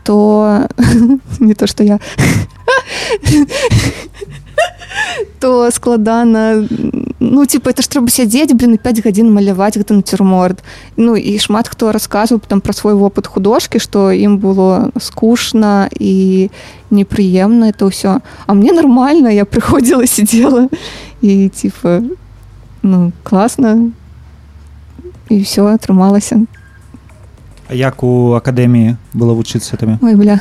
[0.03, 0.65] то
[1.39, 1.99] не то што я
[5.39, 6.65] то складана
[7.19, 10.63] ну типа это ж трэба сядзець блин 5 гадзін маляваць гэты нацюрморт
[10.95, 16.49] ну і шмат хто расказваў там пра свой вопыт художкі што ім было скучна і
[16.89, 20.69] непрыемна это ўсё а мне нормально я прыходзіла сидела
[21.21, 22.01] і типа
[22.83, 23.91] ну класна
[25.29, 26.47] і все атрымалася
[27.69, 30.39] А як у акадэміі было вучыцца ой бля.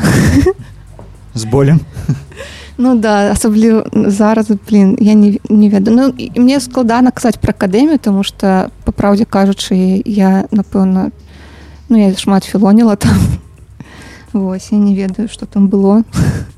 [1.34, 1.80] З болем
[2.78, 7.98] Ну да асабліва зараз блин я не, не ведаю ну, мне складана казаць пра акадэмію
[7.98, 11.10] тому что по праўдзе кажучы я напэўна
[11.88, 13.18] ну я шмат філоніла там.
[14.32, 16.04] Вось я не ведаю что там было.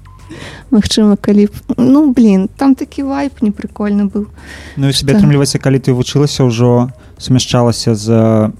[0.70, 4.28] Магчыма калі б ну блин там такі вайп непрыкольны быў.
[4.76, 5.16] Ну і Што?
[5.16, 8.52] атрымліваецца калі ты вучылася ўжо сумяшчалася з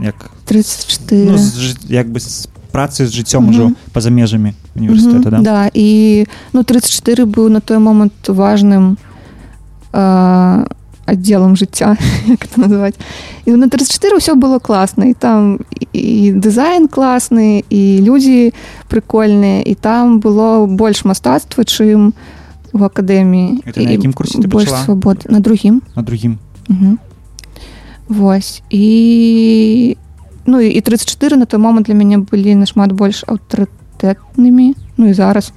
[0.00, 0.16] як?
[0.48, 5.68] 34 ну, з, як бы з працы з жыццём ужо па-за межамі універсітэта Мгм, да?
[5.68, 8.96] да і ну 34 быў на той момант важным
[9.92, 10.66] э,
[11.06, 11.96] аддзелам жыцця
[12.26, 12.96] як это называть
[13.44, 15.60] і на 34 ўсё было класна і там
[15.92, 18.54] і, дызайн класны і людзі
[18.88, 22.16] прыкольныя і там было больш мастацтва чым
[22.72, 23.60] у акадэміі.
[23.76, 25.82] Якім курсе больш свабод на другім.
[25.96, 26.38] На другім.
[26.68, 26.98] Мгм.
[28.08, 28.62] Вось.
[28.70, 29.96] І
[30.46, 35.52] ну і 34 на той момант для мяне былі нашмат больш аўтарытэтнымі ну і зараз.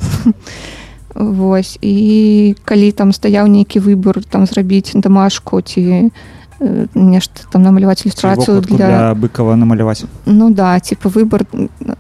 [1.16, 6.12] Вось і калі там стаяў нейкі выбор там зрабіць дамашку ці
[6.60, 8.76] э, нешта там намаляваць ілюстрацыю для...
[8.76, 11.48] для быкова намаляваць ну да типа выбор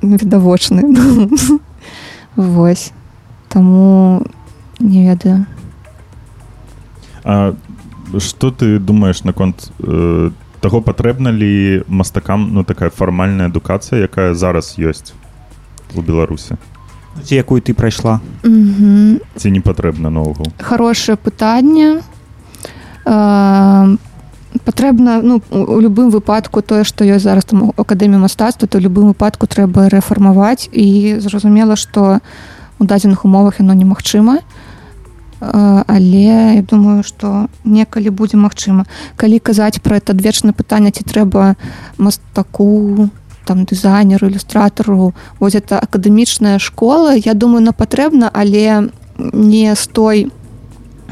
[0.01, 0.83] відавочны
[2.35, 2.91] Вось
[3.47, 4.25] таму
[4.79, 5.45] не ведаю.
[7.23, 7.55] А
[8.19, 10.31] што ты думаеш наконт э,
[10.65, 15.13] таго патрэбна ли мастакам ну такая фармальная адукацыя якая зараз ёсць
[15.93, 16.57] у беларусі
[17.21, 18.19] ці якую ты прайшла?
[18.43, 22.01] Ці не патрэбна наогул хорошее пытанне
[23.05, 23.95] Э,
[24.65, 28.89] патрэбна ну у любым выпадку тое што ёсць зараз там у акадэміі мастацтва то ў
[28.89, 32.25] любым выпадку трэба рэфармаваць і зразумела што
[32.79, 34.41] у дадзеных умовах яно немагчыма.
[34.41, 34.54] Э,
[35.39, 38.85] але я думаю што некалі будзе магчыма.
[39.15, 41.55] Калі казаць пра это адвечнае пытанне ці трэба
[41.97, 43.09] мастаку
[43.45, 50.31] там дызайнеру ілюстратару вось это акадэмічная школа я думаю на патрэбна але не з той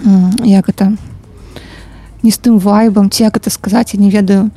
[0.06, 0.98] м, як это
[2.24, 4.50] не з тым вайбам ці як это сказаць я не ведаю.
[4.50, 4.52] М,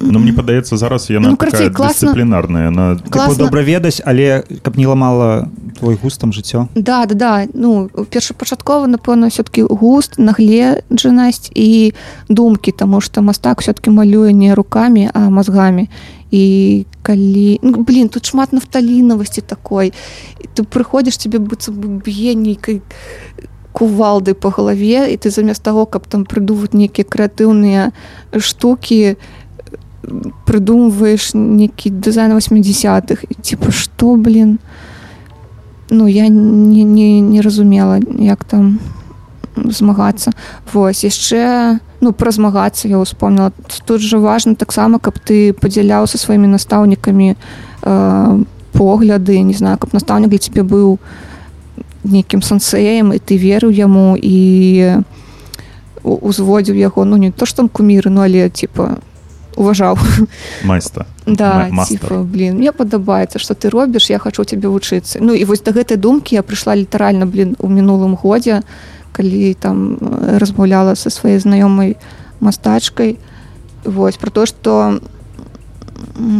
[0.00, 2.08] Ну мне падаецца зараз яна Ну, такая карацей, класна.
[2.08, 3.44] дысцыплінарная на Класна.
[3.44, 5.48] добра ведаць але каб не ламала
[5.78, 6.68] твой густам жыццё.
[6.74, 7.46] Да да да.
[7.54, 11.92] Ну першапачаткова напэўна все-таки густ нагледжанасць і
[12.28, 15.88] думкі тому что мастак все-таки малюе не руками а мозгамі
[16.30, 19.92] і калі ну, блин тут шмат нафталінавасці такой.
[20.38, 22.82] І ты прыходзіш тебе быццам бы б'е нейкай
[23.72, 27.90] кувалды по галаве і ты замест таго каб там прыдумваць нейкія крэатыўныя
[28.38, 29.16] штукі
[30.46, 34.58] прыдумваеш нейкі дызайн 80-х і типа что блин?
[35.90, 38.80] Ну я не, не, не разумела як там
[39.56, 40.32] змагацца.
[40.72, 43.52] Вось яшчэ ну пра змагацца я успомніла.
[43.84, 47.36] Тут же важно таксама каб ты падзяляў са сваімі настаўнікамі
[47.82, 50.98] э, погляды не знаю каб настаўнік для цябе быў
[52.04, 55.04] нейкім сансеем і ты верыў яму і
[56.02, 57.04] узводзіў яго.
[57.04, 59.02] Ну не то што там куміры ну але типа
[59.60, 59.98] уважаў
[60.64, 65.44] майста да типа, блин мне падабаецца что ты робіш я хочу тебе вучыцца ну і
[65.44, 68.62] вось да гэтай думкі я прыйшла літаральна блин у мінулым годзе
[69.12, 71.96] калі там э, размаўляла со сваёй знаёмай
[72.40, 73.18] мастачкай
[73.84, 75.00] вось про то что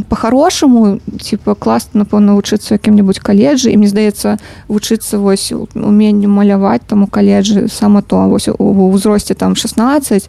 [0.08, 4.38] по-хорошаму типа класна напэўна вучыцца якім-небудзь каледжы і мне здаецца
[4.68, 10.28] вучыцца вось уменню маляваць там у каледжы сама то вось у- ўзросце там 16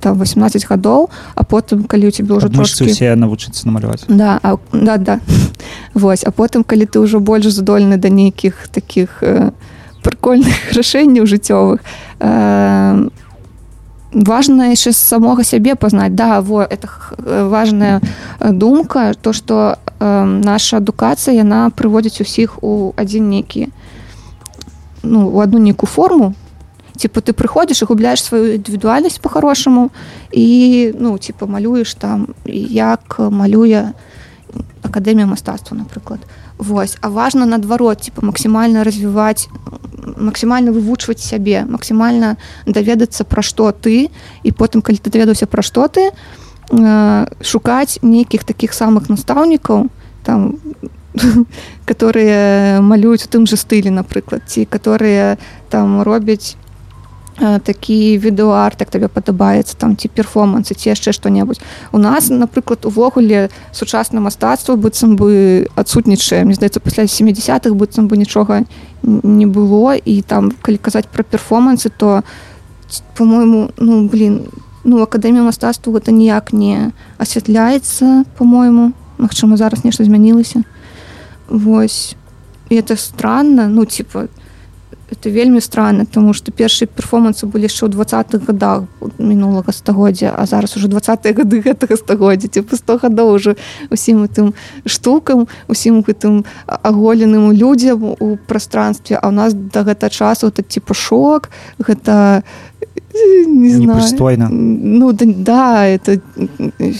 [0.00, 4.56] там 18 гадоў а потым калі у тебе ўжо трошки усе навучыцца намаляваць Да, а,
[4.72, 5.20] да, да.
[5.94, 9.50] Вось, а потым, калі ты ўжо больш здольны да нейкіх такіх э,
[10.02, 11.80] прыкольных рашэнняў жыццёвых
[12.20, 13.08] э,
[14.14, 16.88] важно яшчэ з самога сябе пазнаць да во это
[17.18, 18.00] э, важная
[18.38, 23.68] э, думка то что э, наша адукацыя яна прыводзіць усіх у адзін нейкі
[25.02, 26.34] ну у одну нейкую форму.
[26.96, 29.90] Типа ты прыходзіш і губляеш сваю індывідуальнасць по-хорошаму
[30.30, 33.92] і ну типа малюеш там як малюе
[34.82, 36.22] акадэмія мастацтва напрыклад
[36.58, 36.96] Вось.
[37.00, 39.48] А важно наадварот типа максімальна развіваць
[40.16, 42.36] максімальна вывучваць сябе максімальна
[42.66, 44.10] даведацца пра што ты
[44.42, 49.88] і потым калі ты даведаўся пра што ты э, шукаць нейкіх такіх самых настаўнікаў
[50.22, 50.60] там
[51.88, 55.38] которые малююць у тым же стылі напрыклад ці которые
[55.70, 56.56] там робяць
[57.38, 61.60] такі відэоарт як табе падабаецца там ці перформансы ці яшчэ што-небудзь
[61.92, 68.16] у нас напрыклад увогуле сучаснае мастацтва быццам бы адсутнічае мне здаецца пасля 70-х быццам бы
[68.16, 68.64] нічога
[69.04, 69.94] не было.
[69.94, 72.22] І там калі казаць пра перформансы то
[73.16, 74.48] по-моему ну блин
[74.84, 78.92] ну акадэмія мастацтва гэта ніяк не асвятляецца по-моему.
[79.18, 80.64] Магчыма зараз нешта змянілася
[81.48, 82.16] Вось.
[82.68, 83.68] І это странно.
[83.68, 84.28] Ну типа
[85.14, 88.84] это вельмі странно тому что першыя перформансы былі яшчэ ў двадцатых годах
[89.18, 93.56] мінулага стагоддзя а зараз уже двадцатыя гады гэтага стагоддзя типа 100 гадоў уже
[93.90, 94.54] усім гэтым
[94.86, 100.94] штукам усім гэтым аголеным людзям у пространстве а у нас до гэта часу это типа
[100.94, 102.42] шок гэта
[103.46, 104.48] не знаю Непристойно.
[104.50, 106.20] ну да, да это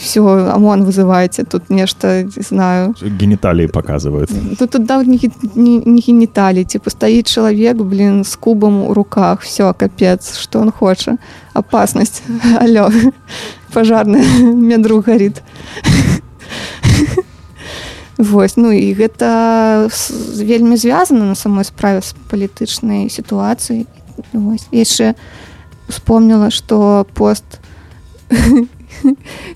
[0.01, 0.21] все
[0.55, 4.31] ОМОН вызывайте тут нешта не знаю Гениталии показывают.
[4.59, 5.19] Тут тут да, не,
[5.55, 10.71] не, не гениталии, типа стоит человек, блин, с кубом в руках, все, капец, что он
[10.71, 11.15] хочет.
[11.53, 12.23] Опасность,
[12.59, 12.89] алло,
[13.73, 15.41] пожарная, у меня друг горит.
[18.17, 19.89] Вось, ну і гэта
[20.39, 23.87] вельмі звязана на самой справе з палітычнай сітуацыяй.
[24.31, 24.67] Вось.
[24.71, 25.15] Яшчэ
[25.89, 27.43] вспомнила, что пост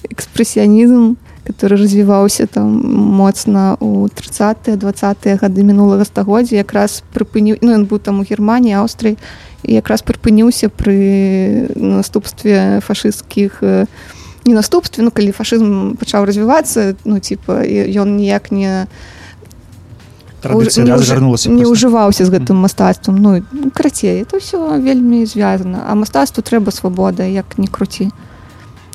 [0.04, 1.16] экспрэсіянізм,
[1.46, 8.00] который развіваўся там моцна у 30 20 гады мінулага стагоддзя якраз прыпыніў ну, ён быў
[8.00, 9.18] там у германії аўстрыі
[9.64, 13.86] і якраз прыпыніўся пры наступстве фашысцкіх э,
[14.46, 18.88] не наступстве ну калі фашызм пачаў развівацца ну типа ён ніяк не
[20.40, 23.20] Традыцыя не, ўжываўся з гэтым мастацтвам.
[23.20, 23.44] Ну
[23.76, 25.84] крацей это все вельмі звязана.
[25.84, 28.08] А мастацтву трэба свабода як не круці.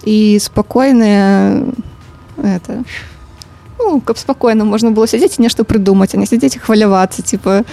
[0.08, 1.68] І спакойная
[2.42, 2.84] это
[3.78, 7.64] ну каб спакойна можна было сядзець і нешта прыдумаць а не сядзець хвалявацца типа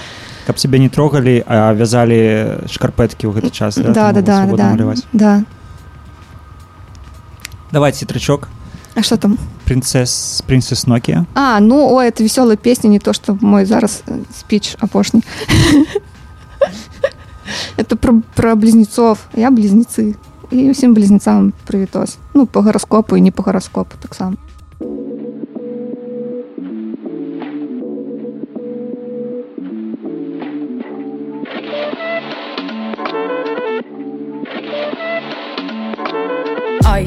[0.45, 4.71] каб цябе не трогалі а вязалі шкарпэткі ў гэты час да да да свабодна да
[4.73, 5.03] маляваць.
[5.13, 5.43] да
[7.71, 8.49] давайте трычок
[8.95, 13.37] а что там принцесс принцесс Nokia А, ну, ой, это веселая песня, не то, что
[13.39, 15.23] мой зараз э, спич опошний.
[17.77, 19.19] Это про, про близнецов.
[19.33, 20.15] Я близнецы.
[20.51, 22.17] И всем близнецам привитос.
[22.33, 24.35] Ну, по гороскопу и не по гороскопу, так само.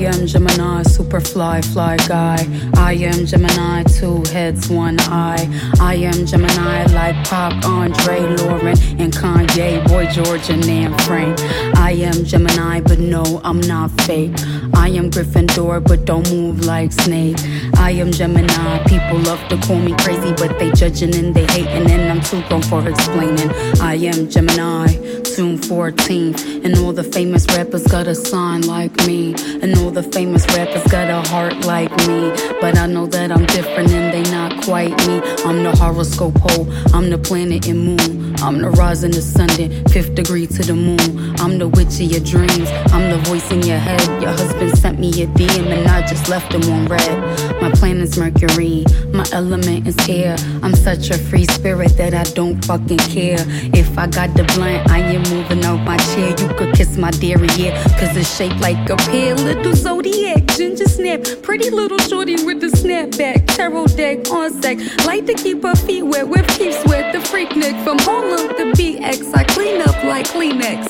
[0.05, 2.39] Am Gemini, super fly, fly guy.
[2.77, 5.49] I am Gemini, two heads, one eye.
[5.81, 11.39] I am Gemini, like Pop, Andre, Lauren, and Kanye, Boy George, and Nan Frank.
[11.77, 14.33] I am Gemini, but no, I'm not fake.
[14.75, 17.39] I am Gryffindor, but don't move like Snake.
[17.85, 21.91] I am Gemini, people love to call me crazy, but they judging and they hating,
[21.91, 23.51] and I'm too grown for explaining.
[23.79, 24.87] I am Gemini,
[25.25, 30.03] soon 14, and all the famous rappers got a sign like me, and all the
[30.03, 32.33] famous rappers got a heart like me.
[32.59, 35.21] But I know that I'm different and they not quite me.
[35.45, 38.34] I'm the horoscope hole, I'm the planet and moon.
[38.45, 39.49] I'm the rising the sun,
[39.89, 41.35] fifth degree to the moon.
[41.41, 44.05] I'm the witch of your dreams, I'm the voice in your head.
[44.21, 47.63] Your husband sent me a DM and I just left him on red.
[47.63, 48.85] My planet's Mercury,
[49.15, 50.37] my element is air.
[50.63, 53.43] I'm such a free spirit that I don't fucking care.
[53.73, 56.29] If I got the blunt, I am moving out my chair.
[56.29, 59.37] You could kiss my dairy, yeah, cause it's shaped like a pear.
[59.37, 63.47] Little zodiac, ginger snap, pretty little shorty with the snapback.
[63.47, 64.77] Tarot deck on sec,
[65.07, 67.15] like to keep her feet wet with keep sweat.
[67.15, 67.97] The freak neck from
[68.35, 70.89] To BX, I clean up like Kleenex.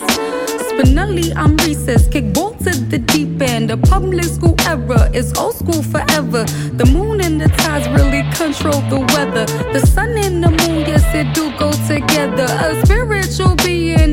[0.69, 2.09] Spinelli, I'm recess.
[2.09, 3.69] Kick ball to the deep end.
[3.69, 6.45] The public school era is old school forever.
[6.81, 9.45] The moon and the tides really control the weather.
[9.75, 12.47] The sun and the moon, yes, it do go together.
[12.49, 13.55] A spiritual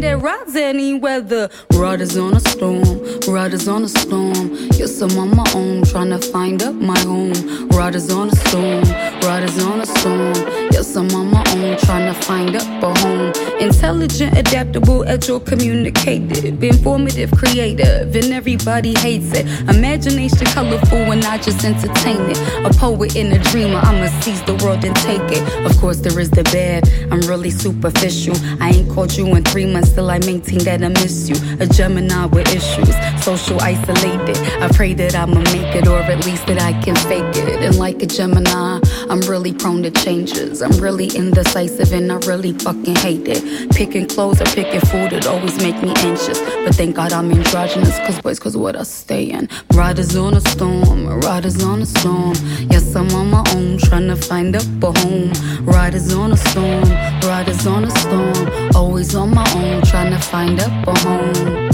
[0.02, 1.49] that rides any weather.
[1.74, 4.56] Riders on a storm, Riders on a storm.
[4.74, 7.70] Yes, I'm on my own, trying to find up my home.
[7.70, 8.84] Riders on a storm.
[9.22, 10.34] Riders on a storm.
[10.72, 13.32] Yes, I'm on my own, trying to find up a home.
[13.60, 19.45] Intelligent, adaptable, agile, communicative, informative, creative, and everybody hates it.
[19.70, 22.38] Imagination colorful and I just entertain it.
[22.66, 25.66] A poet and a dreamer, I'ma seize the world and take it.
[25.66, 26.89] Of course, there is the bad.
[27.12, 28.36] I'm really superficial.
[28.60, 31.35] I ain't called you in three months, still I maintain that I miss you.
[31.59, 34.37] A Gemini with issues, social isolated.
[34.63, 37.61] I pray that I'ma make it, or at least that I can fake it.
[37.61, 38.79] And like a Gemini,
[39.09, 40.61] I'm really prone to changes.
[40.61, 43.71] I'm really indecisive and I really fucking hate it.
[43.71, 46.39] Picking clothes or picking food, it always make me anxious.
[46.39, 49.49] But thank God I'm androgynous, cause boys, cause what I stay in.
[49.73, 52.35] Riders on a storm, riders on a storm.
[52.69, 55.33] Yes, I'm on my own, trying to find up a home.
[55.65, 56.89] Riders on a storm,
[57.23, 58.71] riders on a storm.
[58.73, 61.69] Always on my own, trying to find up a home.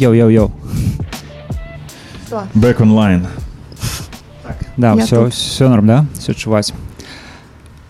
[0.00, 0.50] Йоу-йоу-йоу.
[2.54, 3.26] Back online.
[4.76, 5.34] Да, Я все, тут.
[5.34, 6.06] все норм, да?
[6.18, 6.72] Все чуваць.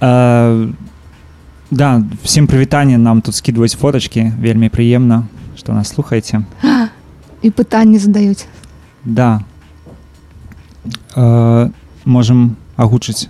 [0.01, 0.69] Э,
[1.71, 5.25] да, всім прывітанне нам тут скидваюць фотачкі вельмі прыемна
[5.57, 6.43] што нас слухаеце
[7.43, 8.47] І пытанні задаюць.
[9.05, 9.41] да
[11.17, 11.71] э,
[12.05, 13.29] можем агучыць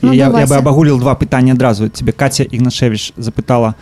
[0.00, 3.74] Ну, я, я бы абагуліл два пытання адразу тебе Катя ігнашевич запытала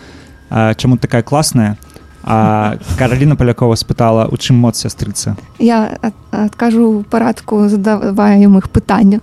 [0.50, 1.76] э, чаму такая класная
[2.24, 9.20] а Кароліна Палякова спытала у чым моц сястрыца Я ад- адкажу парадку задаваемых пытанняў.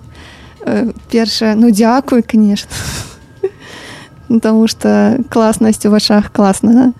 [0.65, 2.69] Э, Першае, ну дзякуй, конечно.
[4.27, 6.93] Потому что класнасць у вачах класна.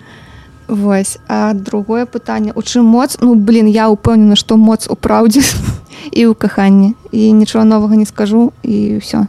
[0.68, 1.18] Вось.
[1.28, 3.18] А другое пытанне, у чым моц?
[3.20, 5.44] Ну, блин, я ўпэўнена, што моц у праўдзе
[6.12, 6.96] і ў каханні.
[7.12, 9.28] І нічога новага не скажу і ўсё.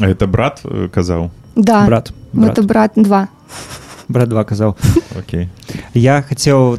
[0.00, 1.30] А это брат э, казаў?
[1.56, 2.54] Да, брат брат.
[2.54, 3.28] брат, это брат 2.
[4.08, 4.76] брат 2 казаў
[5.18, 5.48] Окей.
[5.94, 6.78] Я хацеў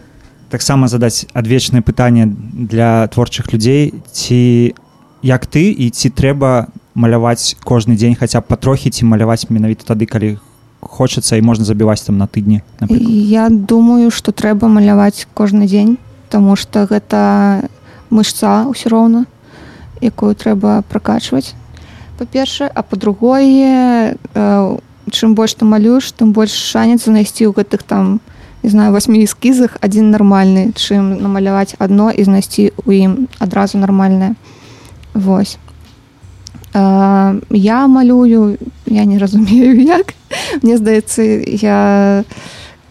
[0.50, 4.74] таксама задаць адвечнае пытанне для творчых людзей ці
[5.22, 10.06] як ты і ці трэба маляваць кожны дзень хаця б патрохі ці маляваць менавіта тады
[10.06, 10.38] калі
[10.82, 13.10] хочацца і можна забіваць там на тыдні напрыклад.
[13.10, 15.98] Я думаю, што трэба маляваць кожны дзень,
[16.30, 17.66] Таму што гэта
[18.14, 19.26] мышца ўсё роўна,
[19.98, 21.58] якую трэба пракачваць.
[22.22, 24.14] Па-першае, а па-другое,
[25.10, 28.22] чым больш ты малюеш, тым больш шанец знайсці ў гэтых там
[28.62, 33.12] не знаю восьмі эскізах адзін нармальны, чым намаляваць адно і знайсці ў ім
[33.42, 34.38] адразу нармальнае.
[35.18, 35.58] Вось.
[36.74, 40.14] Я малюю, я не разумею як.
[40.62, 42.24] Мне здаецца, я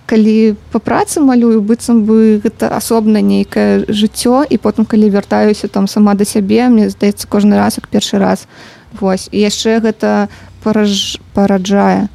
[0.09, 5.85] калі па працы малюю быццам бы гэта асобна нейкае жыццё і потым калі вяртаюся там
[5.87, 8.49] сама да сябе мне здаецца кожны раз як першы раз.
[8.97, 9.29] Вось.
[9.31, 10.33] І яшчэ гэта
[10.65, 11.21] параж...
[11.37, 12.09] параджае.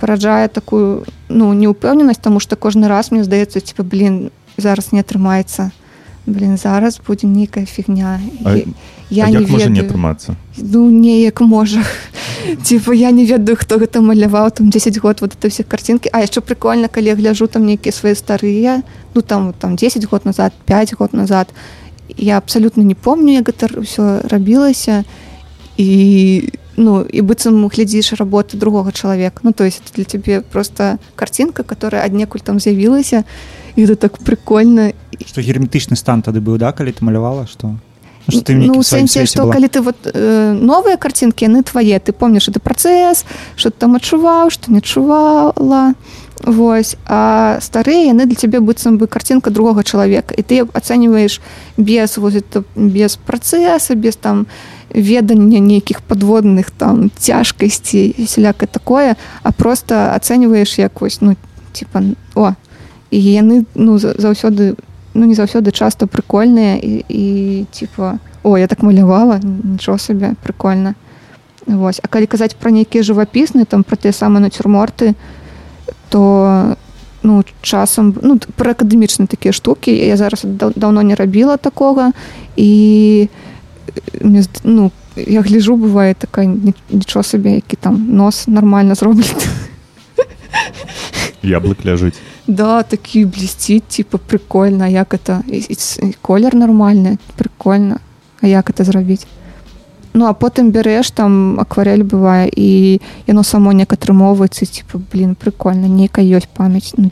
[0.00, 5.70] Параджае такую ну неўпэўненасць тому что кожны раз мне здаецца типа блин зараз не атрымаецца.
[6.26, 8.20] Блин зараз будзе нейкая фігня.
[8.44, 8.66] А- І
[9.10, 9.90] я не як можа не ведаю.
[9.90, 10.36] атрымацца?
[10.56, 11.82] ну неяк можа
[12.64, 16.08] типа я не ведаю хто гэта маляваў там 10 год вот это все картинки.
[16.12, 18.82] А яшчэ прикольно калі я гляжу там нейкія свае старыя
[19.14, 21.48] ну там там 10 год назад 5 год назад
[22.16, 25.04] я абсолютно не помню як гэта все рабілася
[25.76, 30.98] і ну і быццам глядзіш работы другого чалавека ну то есть это для тебе просто
[31.16, 33.24] картинка которая аднекуль там з'явілася
[33.76, 34.92] і это так прикольно.
[35.26, 37.74] Што герметычны стан тады быў да калі ты малявала што
[38.26, 39.52] Ну, што ты ў ну, сэнсе што была?
[39.54, 43.24] калі ты вот э, новыя карцінкі яны твае ты помніш это працэс
[43.56, 45.94] что ты там адчуваў што не чувала
[46.42, 46.96] Вось.
[47.06, 51.40] А старыя яны для цябе быццам бы карцінка другога чалавека і ты ацэньваеш
[51.76, 54.46] без это без працэса без там
[54.90, 61.36] ведання нейкіх подводных там цяжкасці сялякае такое а просто ацэньваеш як вось ну
[61.72, 62.02] типа
[62.34, 62.52] о
[63.10, 64.74] і яны ну за- заўсёды
[65.14, 70.94] ну не заўсёды часто прикольныя і, і типа о я так малявала нічого сабе прикольно
[71.66, 72.00] Вось.
[72.02, 75.14] А калі казаць про нейкія жывапісныя там про тыя самыя нацюрморты
[76.10, 76.76] то
[77.22, 82.12] ну часам ну про акадэмічныя такія штукі я зараз даў- даўно не рабіла такога
[82.56, 83.28] і
[84.64, 89.46] ну я гляжу бывае такая ні- нічого сабе які там нос нормально зроблены
[91.44, 92.16] Яблык ляжыць.
[92.46, 95.42] Да, такі блісціць, типа прикольно, а як это
[96.22, 98.00] колер нормальны, прикольно.
[98.40, 99.26] А як это зрабіць?
[100.14, 105.86] Ну а потым бярэш там акварель бывае і яно само неяк атрымоўваецца, типа блин, прикольно,
[105.86, 106.94] нейкая ёсць памяць.
[106.96, 107.10] Ну,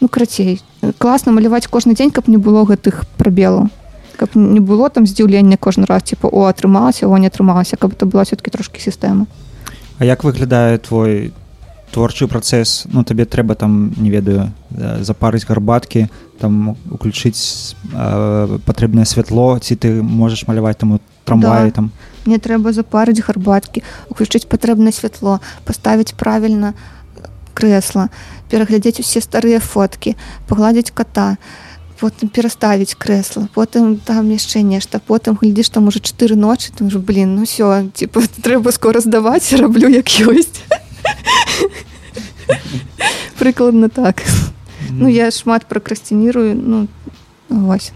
[0.00, 0.60] ну крацей
[0.98, 3.68] класна маляваць кожны дзень каб не было гэтых прабелаў
[4.16, 8.06] каб не было там здзіўлення кожны раз типа о атрымалася о не атрымалася каб это
[8.06, 9.26] была все-таки трошки сістэма
[9.98, 11.32] А як выглядае твой
[11.90, 19.04] творчы працэс ну табе трэба там не ведаю э, запарыць гарбаткі там уключыць э, патрэбнае
[19.04, 21.70] святло ці ты можаш маляваць там у трамваі Да.
[21.70, 21.90] там
[22.26, 26.74] мне трэба запарыць гарбаткі уключыць патрэбнае святло паставіць правільна
[27.54, 28.08] крэсла
[28.50, 30.16] пераглядзець усе старыя фоткі
[30.48, 31.36] пагладзіць кота
[32.00, 36.98] потым пераставіць крэсла потым там яшчэ нешта потым глядзіш там уже чатыры ночы там уже
[36.98, 40.64] блин ну все типа трэба скора здаваць раблю як ёсць
[43.38, 44.22] прыкладна так.
[44.90, 46.88] Ну я шмат пракрасцінірую ну
[47.48, 47.92] вось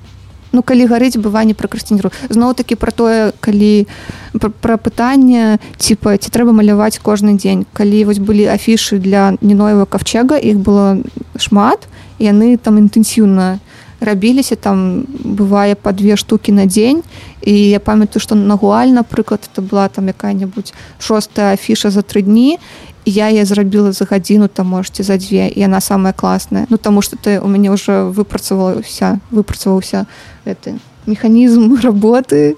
[0.55, 3.90] ну калі гарыць быва не пракрасцінірую зноў такі пра тое калі
[4.38, 9.90] пр- пра пытанне типа ці трэба маляваць кожны дзень калі вось былі афішы для ніноева
[9.90, 11.02] кавчега іх было
[11.36, 11.90] шмат
[12.22, 13.59] яны там інтэнсіўна
[13.98, 17.02] рабіліся там бывае па две штукі на дзень
[17.42, 22.22] і я памятаю што на гуаль напрыклад это была там якая-небудзь шостая афіша за тры
[22.22, 22.61] дні
[23.05, 26.76] і я яе зрабіла за гадзіну там можете за дзве і яна самая класная ну
[26.76, 30.07] таму што ты у мяне ўжо выпрацаваўся выпрацаваўся
[30.44, 32.57] гэты механізм работы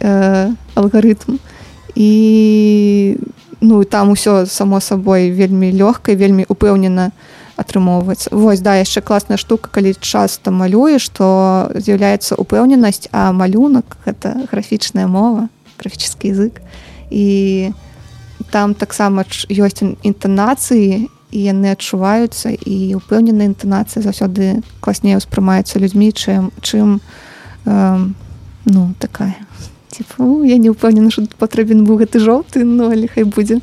[0.00, 1.38] э, алгарытм
[1.94, 3.18] і
[3.60, 7.10] ну там усё само сабой вельмі лёгка вельмі упэўнена
[7.56, 14.48] атрымоўваецца вось да яшчэ класная штука калі часто малюеш то з'яўляецца упэўненасць а малюнак гэта
[14.50, 15.48] графічная мова
[15.80, 16.60] графічны язык.
[17.10, 17.72] І
[18.50, 26.10] там таксама ёсць ін- інтанацыі і яны адчуваюцца і упэўненая інтанацыя заўсёды класней успрымаецца людзьмі
[26.10, 27.00] чым чым
[27.66, 28.14] эм,
[28.64, 29.36] ну такая.
[29.90, 33.60] Типа, «У, я не ўпэўнена тут патрэбен быў гэты жоўты ну але хай будзе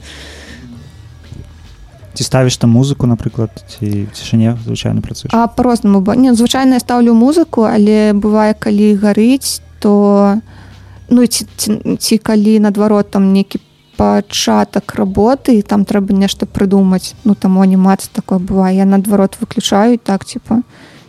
[2.18, 5.30] ці ставіш там музыку напрыклад ці цішыне звычайна працуеш?
[5.34, 10.40] А по-рознаму бо не звычайна я ставлю музыку але бывае калі гарыць то
[11.10, 13.60] ну ці, ці, ці калі наадварот там нейкі
[13.98, 19.38] пачатак работы і там трэба нешта прыдумаць ну там у анімацыі такое бывае я наадварот
[19.42, 20.62] выключаю так типа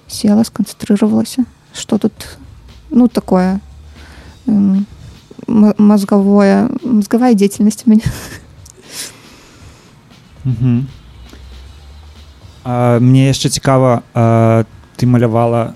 [0.08, 2.38] села сканцэнтрировалася что тут
[2.90, 3.60] ну такое
[5.46, 8.04] мозговое мозговая деятельность у меня
[10.44, 10.88] Мгм.
[12.64, 14.64] А, мне яшчэ цікава а,
[14.96, 15.74] ты малявала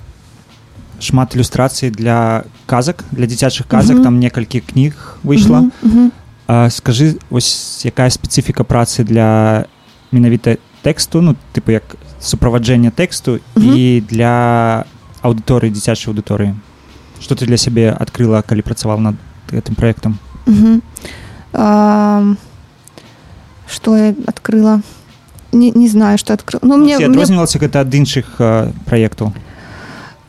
[1.00, 4.04] шмат ілюстрацый для казак для дзіцячых казак Мгм.
[4.04, 6.12] там некалькі кніг выйшла Мгм, мгм.
[6.52, 9.64] А, скажы вось якая спецыфіка працы для
[10.12, 13.72] менавіта тэксту ну тыпу як суправаджэння тэксту Мгм.
[13.72, 14.84] і для
[15.24, 16.52] аўдыторыі дзіцячай аўдыторыі
[17.24, 19.16] что ты для сябе адкрыла калі працавал над
[19.48, 20.82] гэтым праектам Мгм.
[21.52, 22.36] Ам,
[23.64, 24.82] Что я открыла?
[25.52, 26.60] Не, не знаю, что открыла.
[26.68, 29.32] Ну, мне, ці мне адрознівалася гэта ад іншых а, праектаў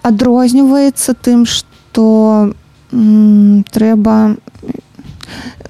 [0.04, 2.54] адрозніваецца тым, што
[2.94, 4.36] м, трэба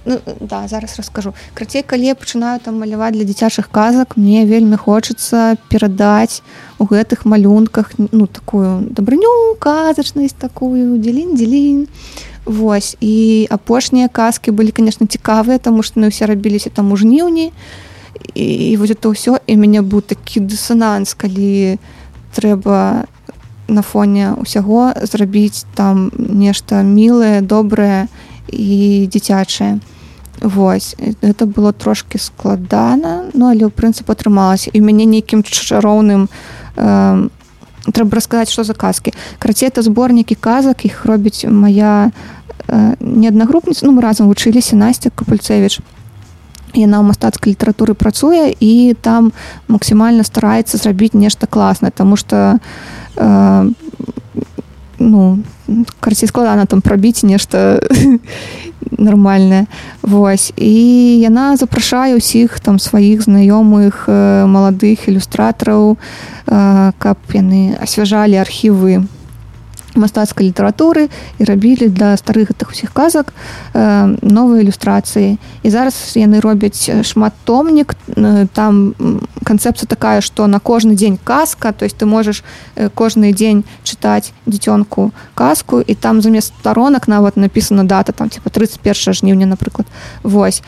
[0.05, 4.17] ну, да зараз раскажу крацей калі я пачынаю там маляваць для дзіцячых казак.
[4.17, 6.41] Мне вельмі хочацца перадаць
[6.79, 11.87] у гэтых малюнках ну такую дабрыню казачнасць такую дзелін дзелін.
[12.45, 17.51] Вось і апошнія казкі былі конечно цікавыя тому што мы ўсе рабіліся там у жніўні.
[18.35, 21.79] І, і вось это ўсё і мяне быў такі дысананс калі
[22.35, 23.07] трэба
[23.67, 28.07] на фоне ўсяго зрабіць там нешта мілае добрае
[28.51, 29.79] і дзіцячае
[30.43, 30.95] Вось.
[31.21, 34.75] Это было трошки складана ну але ў прынцып атрымалася.
[34.75, 36.27] І мяне нейкім чароўным
[36.75, 37.27] э,
[37.87, 39.15] трэба расказаць што за казкі.
[39.39, 42.11] Карацей это зборнікі казак іх робіць моя
[42.67, 45.79] э, неаднагрупніца ну мы разам вучыліся Настя капульцевич
[46.75, 49.31] яна ў мастацкай літаратуры працуе і там
[49.71, 52.59] максімальна стараецца зрабіць нешта класнае тому что
[53.15, 53.71] э,
[54.99, 55.39] ну
[55.99, 57.79] карці складана там прабіць нешта
[58.97, 59.65] нармальнае
[60.01, 60.51] Вось.
[60.57, 64.07] І яна запрашае ўсіх там сваіх знаёмых
[64.47, 65.97] маладых ілюстратараў
[66.45, 69.07] каб яны асвяжалі архівы
[69.95, 73.33] мастацкай літаратуры і рабілі для старых гэтых усіх казак
[73.73, 75.37] э, новыя ілюстрацыі.
[75.63, 78.95] І зараз яны робяць шмат томнік э, там
[79.43, 82.43] канцэпцыя такая што на кожны дзень казка то есть ты можаш
[82.75, 88.49] э, кожны дзень чытаць дзіцёнку казку і там замест старонак нават напісана дата там типа
[88.49, 89.87] 31 жніўня напрыклад.
[90.23, 90.63] Вось.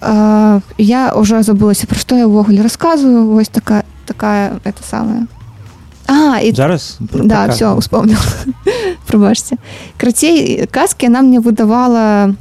[0.00, 5.26] Э, я уже забылася пра што я ўвогуле рассказываю вось такая такая это самая
[6.06, 6.98] а і зараз?
[7.00, 8.18] Да все успомнил
[9.06, 9.56] пробачьте.
[9.96, 12.34] Крацей казки она мне выдавала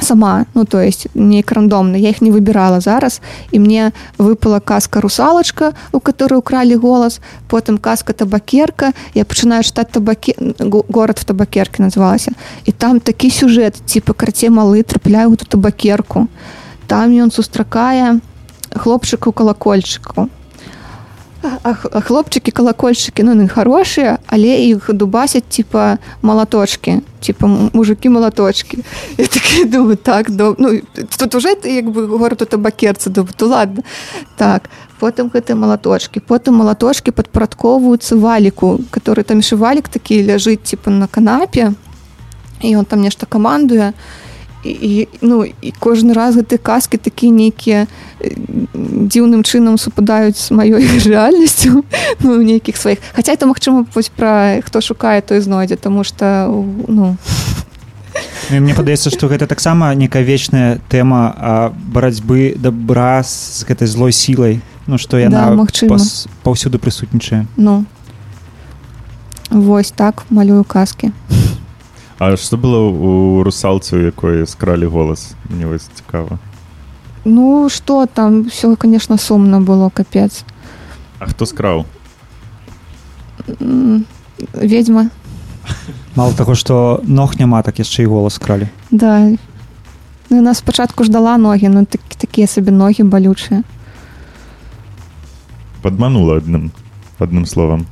[0.00, 3.20] сама, ну то есть не рандомно, я их не выбирала зараз,
[3.52, 9.90] и мне выпала казка «Русалочка», у которой украли голос, потом казка «Табакерка», я начинаю читать
[9.90, 10.34] табаке...
[10.58, 12.32] го- «Город в табакерке» назывался,
[12.64, 16.28] и там такий сюжет, типа карце малы трапляю у ту табакерку,
[16.88, 18.20] там ён сустракае
[18.74, 20.28] хлопчыку колокольчыку
[21.42, 28.78] а а хлопчыкі калакольчыкі ну хорошыя але іх дубасяць типа малаточки типа мужики малаточки
[29.18, 30.56] я такі думаю так доб...
[30.58, 30.80] ну
[31.18, 33.82] тут уже як бы город у табакерцы думаю то ладно
[34.36, 34.70] так
[35.00, 41.06] потым гэты малаточки потым малаточки падпарадковваюцца валіку который там яшчэ валік такі ляжыць типа на
[41.06, 41.72] канапе
[42.62, 44.21] і он там нешта камандуе і,
[44.64, 47.86] і ну і кожны раз гэты казкі такія нейкія
[48.22, 51.82] дзіўным чынам супадаюць з маёй рэальнасцю
[52.22, 52.98] ну у нейкіх сваіх.
[53.14, 56.46] Хаця это магчыма вось пра хто шукае той знойдзе тому что
[56.88, 57.16] ну.
[58.50, 64.60] Ну, мне падаецца што гэта таксама некая вечная тэма барацьбы добра з гэтай злой сілай
[64.86, 65.96] ну што яна Да, магчыма.
[65.98, 67.46] пас- паўсюды прысутнічае.
[67.56, 67.84] Ну.
[69.50, 71.12] Вось так малюю казкі
[72.22, 75.34] А што было у русалцы, у якой скралі голас?
[75.50, 76.38] Мне вось цікава.
[77.24, 80.44] ну что там все конечно сумна было капец
[81.18, 81.84] А хто скраў?
[84.52, 85.10] Ведьма
[86.16, 89.30] мало таго што ног няма так яшчэ і голас кралі да
[90.30, 93.62] ну, яна спачатку ждала ногі ну так, такія сабе ногі балючыя
[95.82, 96.70] Падманула адным
[97.18, 97.86] адным словам.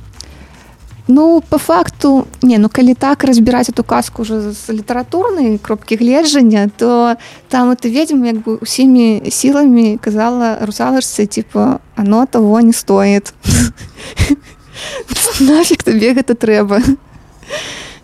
[1.13, 6.69] Ну, по факту, не, ну, калі так разбирать эту казку уже з літаратурнай кропкі гледжання,
[6.77, 7.15] то
[7.47, 13.33] там эта ведьма як бы усімі сіламі казала русалачцы, типа, оно того не стоит.
[15.39, 16.79] Нафиг табе гэта трэба.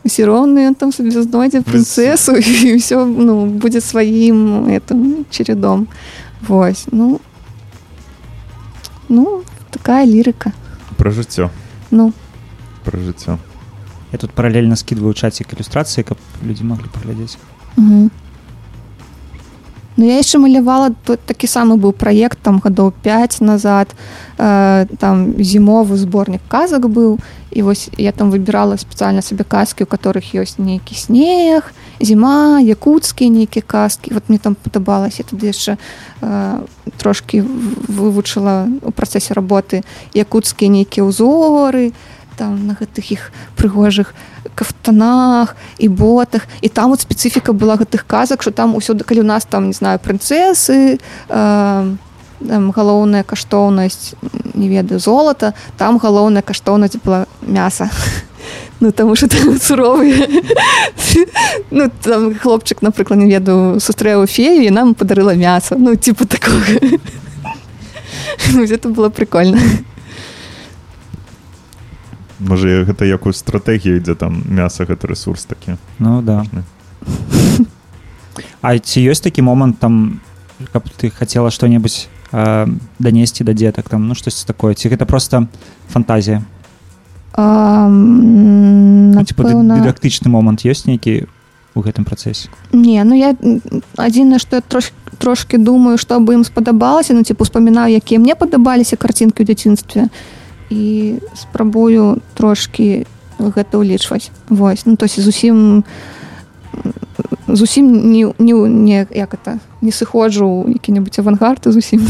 [0.03, 5.87] Все роўно ён там сабе знойдзе прынцэсу і ўсё ну, будзе сваім этим чередом.
[6.41, 7.21] Вось, ну,
[9.07, 10.51] ну, такая лірыка.
[10.97, 11.49] Пра жыццё,
[11.89, 12.11] Ну,
[12.87, 13.37] пра жыццё.
[14.11, 16.17] я тут паралельна скидываю чацік ілюстрацыі каб
[16.47, 17.35] людзі маглі паглядзець
[17.75, 18.09] Мгм.
[19.97, 23.89] Ну, я яшчэ малявала тут такі самы быў праект там гадоў 5 назад.
[24.37, 27.17] Э, там зімовы зборнік казак быў
[27.49, 33.29] і вось я там выбірала спецыяльна сабе казкі у которых ёсць нейкі снег зіма якуцкія
[33.33, 35.77] нейкія казкі вот мне там падабалася тады яшчэ
[36.21, 36.61] э,
[37.01, 39.81] трошки в- вывучыла у працэсе работы
[40.13, 41.93] якуцкія нейкія ўзоры
[42.37, 44.13] там на гэтых іх прыгожых
[44.55, 46.47] кафтанах і ботах.
[46.61, 49.73] І там вот спецыфіка была гэтых казак що там усюды калі у нас там не
[49.73, 51.95] знаю прынцэсы э,
[52.39, 54.13] галоўная каштоўнасць
[54.53, 57.89] не ведаю золата там галоўная каштоўнасць была мяса.
[58.79, 60.27] Ну что там суровыя
[61.71, 66.77] ну там хлопчык напрыклад не ведаю сустрэў фею і нам падарыла мяса ну типа такога
[68.53, 69.59] Ну, это было прикольно
[72.39, 75.77] Можа гэта якую стратэгію ідзе там мяса гэта ресурс такі.
[75.99, 76.45] ну да.
[78.61, 80.21] А ці ёсць такі момант там
[80.73, 82.67] каб ты хацела што-небудзь э,
[82.99, 84.73] данесці да дзетак там ну штось такое?
[84.73, 85.47] Ці гэта просто
[85.89, 86.43] фантазія?
[87.37, 91.29] Ну, напэўна, дыдактычны момант ёсць нейкі
[91.77, 92.49] у гэтым працэсе?
[92.73, 93.61] Не, ну я м,
[93.93, 94.89] адзінае, што я трош,
[95.21, 100.09] трошки думаю, што бы ім спадабалася, ну типу успамінаю, якія мне падабаліся карцінкі ў дзяцінстве
[100.69, 103.05] і спрабую трошки
[103.39, 104.31] гэта ўлічваць.
[104.49, 105.83] Вось, ну то есть зусім
[107.47, 112.07] зусім не, не, не як это не сыходжу які-небудзь авангард і зусім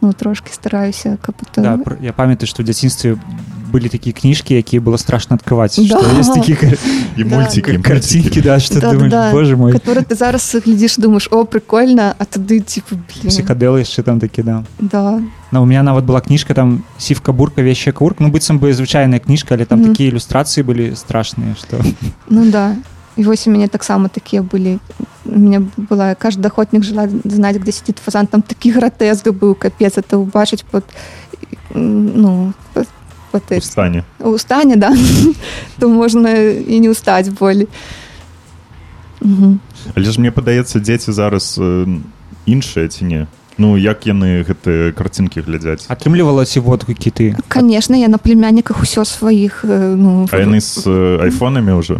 [0.00, 1.62] ну трошки стараюся каб это...
[1.62, 3.16] да, я памятаю што ў дзяцінстве
[3.68, 6.00] былі такія кніжкі якія было страшна адкрываць Да.
[6.00, 6.78] што ёсць такі кар-
[7.18, 9.32] І мульцікі, карцінкі да што Да, думаеш да.
[9.32, 14.02] боже мой который ты зараз глядзіш думаешь о прикольно а тады типа блин, псіхадэлы яшчэ
[14.02, 15.20] там такі да да
[15.50, 19.18] Ну, у меня нават была кніжка там сівка бурка вещая курк ну быццам бы звычайная
[19.20, 19.92] кніжка але там Мгм.
[19.92, 21.76] такія ілюстрацыі былі страшныя што
[22.30, 22.76] Ну да.
[23.18, 24.78] И вось у меня таксама такие были.
[25.24, 28.26] У меня была каждый охотник желает знать, где сидит фазан.
[28.26, 29.98] Там такі гротеск был, капец.
[29.98, 30.84] Это убачить под,
[31.74, 32.86] ну, под,
[33.32, 33.42] под
[34.20, 34.76] у стане.
[34.76, 34.94] да,
[35.80, 37.66] то можно и не устать более.
[39.20, 39.60] Мгм.
[39.96, 41.98] Але ж мне падаецца дзеці зараз э,
[42.46, 43.26] іншыя ці не
[43.58, 49.04] Ну як яны гэтыя карцінкі глядзяць атрымлівала ці водгукі ты Конечно, я на племянниках все
[49.04, 51.98] своих, э, ну, А яны з э, айфонамі ўжо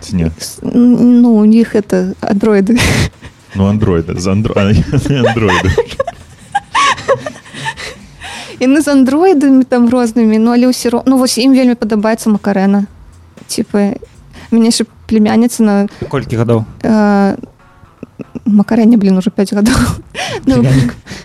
[0.00, 2.78] ці не с- ну, у них это андроиды.
[3.54, 4.84] Ну андроида з андроиды.
[8.60, 12.90] Яны з андроідамі там рознымі ну але ўсё роўно ну вось ім вельмі падабаецца макарэна
[13.46, 13.94] типа
[14.50, 15.74] мяне яшчэ племянніца на
[16.10, 17.38] колькі гадоў э,
[18.44, 19.78] макарэне блин уже 5 гадоў
[20.46, 20.66] ну,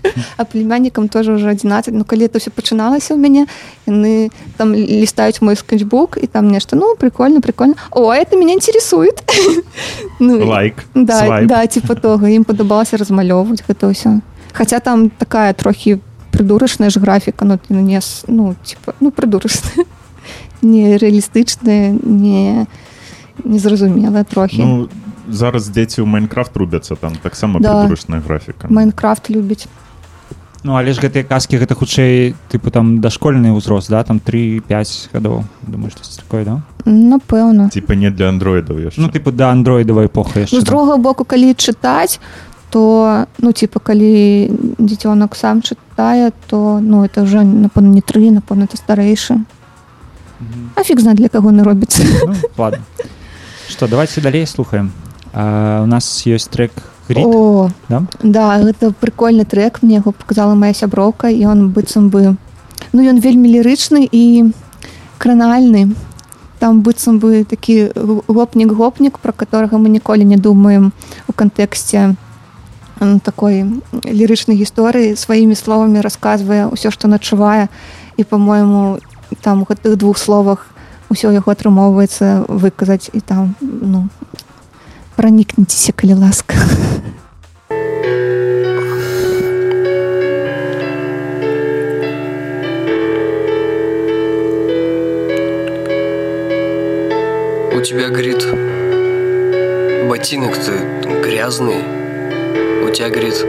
[0.38, 3.48] а племяннікам тоже уже 11 ну калі это все пачыналася ў мяне
[3.88, 9.24] яны там лістаюць мой скетчбук і там нешта ну прикольно прикольно о это меня интересует
[10.20, 11.48] ну, Лайк, да, свайп.
[11.48, 12.28] да типа того.
[12.28, 14.20] Ім падабалася размалёўваць гэта ўсё
[14.54, 16.00] Хаця там такая трохі
[16.32, 19.86] прыдурачная ж графіка ну ты не с- ну типа ну прыдурачная
[20.62, 22.66] не рэалістычная не
[23.44, 24.90] незразумелая трохі Ну,
[25.30, 27.86] зараз дзеці ў Майнкрафт рубяцца там таксама Да.
[27.88, 28.68] прыдурачная графіка.
[28.70, 29.68] майнкрафт любіць
[30.64, 34.04] Ну але ж гэтыя казкі гэта хутчэй тыпу там дашкольны ўзрост да?
[34.04, 35.44] Там 3-5 гадоў.
[35.68, 36.62] Думаю штось такое да?
[36.86, 39.02] Напэўна Типа не для андроідаў яшчэ.
[39.02, 40.72] ну тыпу да андроідавай эпоха яшчэ ну, з да.
[40.72, 42.20] другого боку калі чытаць
[42.72, 44.50] то ну типа калі
[44.80, 49.44] дзіцёнак сам чытае то ну это уже напэўна не тры напэўна это старэйшы.
[50.76, 52.04] А фиг знает для каго не робіцца.
[52.26, 52.84] Ну, ладно.
[53.70, 54.92] Что давайте далей слухаем.
[55.34, 56.72] А, у нас ёсць трек
[57.08, 58.04] грит О, да?
[58.22, 62.36] да гэта прикольны трек мне яго показала моя сяброўка і он быццам бы
[62.94, 64.52] ну ён вельмі лірычны і
[65.18, 65.96] кранальны
[66.60, 67.92] там быццам бы такі
[68.28, 70.94] гопнік гопнік про которого мы ніколі не думаем
[71.28, 72.16] у кантэксце
[73.24, 73.66] такой
[74.06, 77.68] лірычнай гісторыі сваімі словамі расказвае ўсё што начувае
[78.18, 79.00] і по-моему
[79.42, 80.72] там гэтых двух словах
[81.10, 84.08] усё яго атрымоўваецца выказаць і там ну
[85.17, 86.55] пранікніцеся калі ласка
[97.79, 98.45] У тебя, говорит,
[100.09, 100.73] ботинок ты
[101.23, 101.85] грязный.
[102.85, 103.47] У тебя, говорит,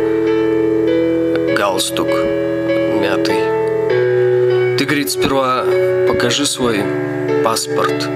[1.58, 2.08] галстук
[3.02, 3.40] мятый.
[4.78, 5.66] Ты, говорит, сперва
[6.08, 6.84] покажи свой
[7.44, 8.08] паспорт.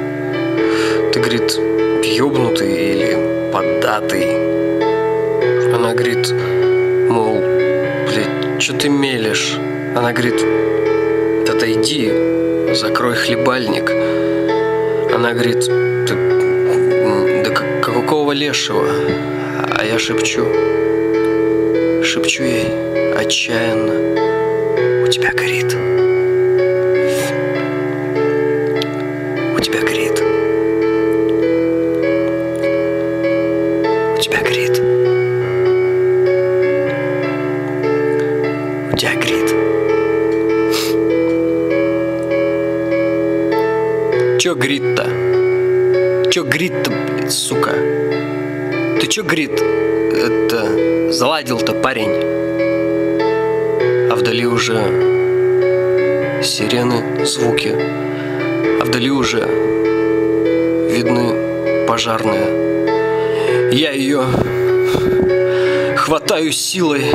[1.12, 1.58] Ты, говорит,
[2.06, 3.17] ёбнутый или
[3.59, 4.37] поддатый.
[5.75, 6.31] Она говорит,
[7.11, 7.41] мол,
[8.07, 9.59] блядь, что ты мелешь?
[9.97, 10.41] Она говорит,
[11.49, 12.13] отойди,
[12.73, 13.91] закрой хлебальник.
[15.13, 15.65] Она говорит,
[16.07, 16.15] «Ты,
[17.45, 18.87] да как- какого лешего?
[19.77, 20.45] А я шепчу,
[22.05, 22.69] шепчу ей
[23.17, 25.03] отчаянно.
[25.05, 25.75] У тебя горит.
[49.19, 52.13] Чё, грит, это, заладил-то, парень?
[54.09, 54.77] А вдали уже
[56.41, 57.75] сирены, звуки.
[58.81, 59.41] А вдали уже
[60.89, 63.73] видны пожарные.
[63.73, 64.23] Я ее
[65.97, 67.07] хватаю силой,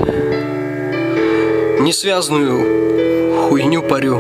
[1.80, 4.18] несвязную хуйню парю.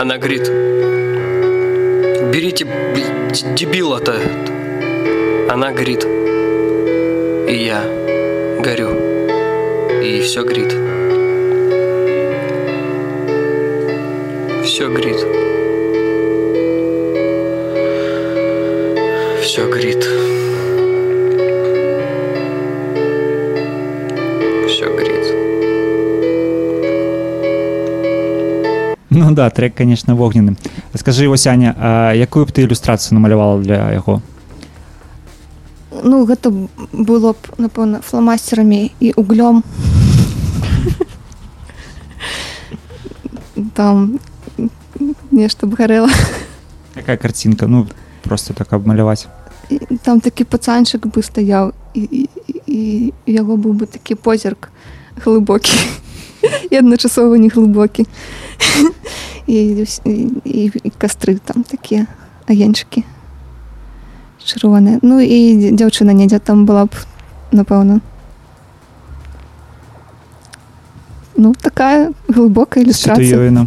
[0.00, 0.48] Она говорит,
[2.32, 2.66] берите
[3.54, 4.16] дебила-то.
[5.50, 6.13] Она горит.
[7.54, 7.84] И я
[8.58, 8.88] горю.
[10.02, 10.72] И все горит.
[14.64, 15.18] Все горит.
[19.40, 20.04] Все горит.
[24.66, 25.26] Все горит.
[29.10, 30.56] Ну да трек конечно вогнены
[30.94, 34.22] скажи вось Аня а якую б ты ілюстрацыю намалявала для яго
[36.04, 36.52] ну гэта
[36.92, 39.64] было б напэўна фламастерамі і углем
[43.74, 44.20] там
[45.32, 46.12] нешта б гарэла.
[46.94, 47.88] Якая картинка ну
[48.22, 49.26] просто так абмаляваць.
[50.04, 52.28] Там такі пацанчык бы стаяў і, і,
[52.68, 52.80] і
[53.26, 54.68] яго быў бы такі позірк
[55.24, 55.72] глыбокі.
[56.70, 58.04] І адначасова не глыбокі.
[59.46, 60.12] І, і,
[60.44, 62.06] і, і кастры там такія
[62.44, 63.04] агеньчыкі
[64.44, 66.92] чырвоныя ну і дзяўчына недзе там была б
[67.52, 68.00] напэўна.
[71.36, 73.66] Ну такая глыбокая ілюстрацыя.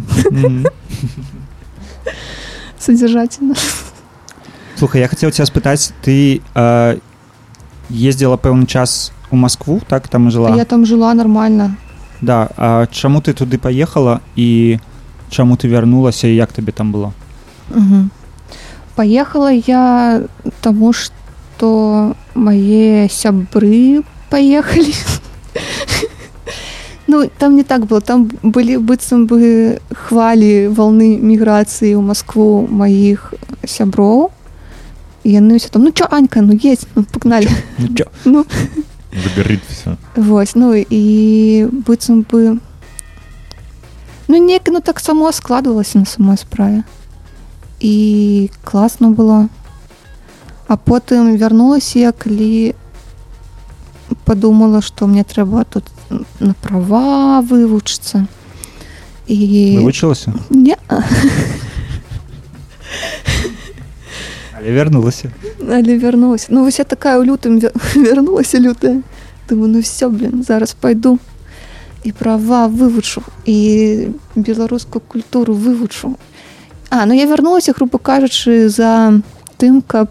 [2.78, 3.54] содержательна.
[4.76, 6.98] Слухай, я хотел тебя спытаць ты э,
[7.90, 10.08] ездила пэўны час у Москву так?
[10.08, 10.56] Там жыла?
[10.56, 11.76] Я там жыла нормально
[12.20, 14.78] да а чаму ты туды поехала і
[15.30, 17.12] чаму ты вярнулася як табе там было?
[17.70, 18.10] Мгм.
[18.98, 20.22] Поехала я
[20.60, 24.92] тому, что мои сябры поехали.
[27.10, 28.02] Ну, там не так было.
[28.02, 33.32] Там были быццам бы хвали волны миграции в Москву моих
[33.64, 34.30] сяброў.
[35.24, 37.48] яны ўсе там ну чё Анька ну есть ну, погнали
[37.78, 38.06] Ну, чё?
[38.24, 38.46] ну.
[40.16, 42.58] Вось ну і быццам бы
[44.28, 46.84] ну неяк ну так само складвалася на самой справе
[47.80, 49.48] і класна было.
[50.68, 52.74] А потым вярнулася я калі
[54.24, 55.84] подумала что мне трэба тут
[56.40, 58.26] на права вывучыцца
[59.28, 60.32] і Вывучылася?
[60.50, 60.76] не.
[64.58, 65.30] Але вярнулася.
[65.68, 69.02] але вярнулася ну вось я такая ў лютым вя- вярнулася лютая.
[69.48, 71.18] Думаю ну все блин зараз пойду
[72.04, 76.16] і права вывучу і беларускую культуру вывучу
[76.90, 79.20] а ну я вярнулася грубо кажучы за
[79.58, 80.08] тым каб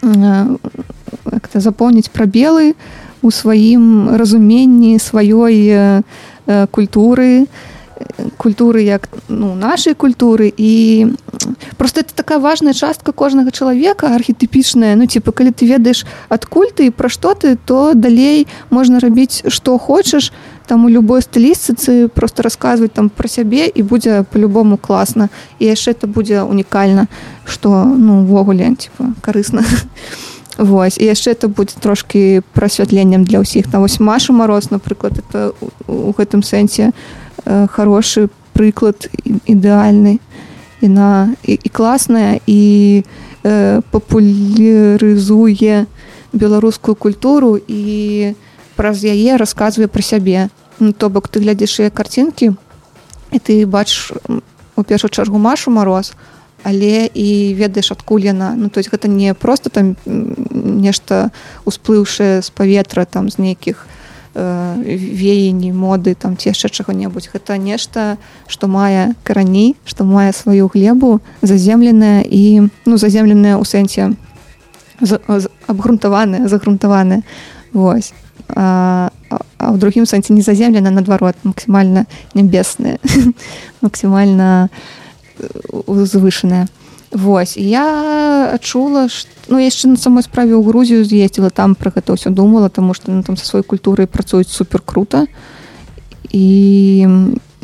[0.00, 2.74] как-то запомніць прабелы
[3.22, 6.02] у сваім разуменні сваёй э,
[6.46, 7.46] э, культуры э,
[8.36, 10.52] культуры як ну нашай культуры.
[10.56, 11.06] І
[11.76, 16.86] просто это такая важная частка кожнага чалавека архетыпічная ну типа калі ты ведаеш адкуль ты
[16.86, 20.38] і пра што ты то далей можна рабіць што хочаш там
[20.84, 25.28] у любой стылістыцы просто расказваць там пра сябе і будзе по-любому класна
[25.58, 27.06] і яшчэ это будзе унікальна
[27.84, 29.64] ну увогуле типа карысна
[30.58, 35.54] Вось і яшчэ это будзе трошки прасвятленнем для ўсіх там вось Маша мороз напрыклад это
[35.86, 36.92] у- гэтым сэнсе
[37.44, 39.08] э, хороший прыклад
[39.46, 40.18] ідэальны
[40.82, 43.02] яна і, і класная і
[43.44, 45.86] э, папулярызуе
[46.32, 47.58] беларускую культуру.
[47.68, 48.34] І
[48.78, 50.48] праз яе расказвае пра сябе.
[50.78, 52.54] Ну, то бок ты глядзіш яе карцінкі
[53.34, 54.14] і ты бачыш
[54.78, 56.14] у першую чаргу машу мороз
[56.62, 58.54] але і ведаеш адкуль яна.
[58.56, 61.30] Ну то есть гэта не просто там нешта
[61.64, 63.86] усплыўшае з паветра там з нейкіх
[64.34, 67.30] э, веяний моды там ці яшчэ чаго-небудзь.
[67.32, 74.14] Гэта нешта што мае карані што мае сваю глебу заземленая і ну заземленая ў сэнсе
[75.66, 77.22] абгрунтаваная загрунтаваная
[77.72, 78.12] Вось
[78.54, 82.98] а, а- ў другім сэнсе не заземлена наадварот максімальна нябесная
[83.80, 84.68] максімальна
[85.38, 85.46] э,
[85.86, 86.68] узвышаная
[87.10, 92.12] Вось я адчула ш- ну яшчэ на самой справе ў Грузію з'ездзіла там пра гэта
[92.12, 95.24] ўсё думала тому што ну, там са сваёй культурай працуюць супер круто.
[96.28, 97.08] І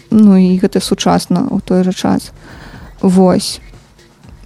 [0.09, 2.32] ну і гэта сучасна ў той жа час.
[3.05, 3.61] Вось.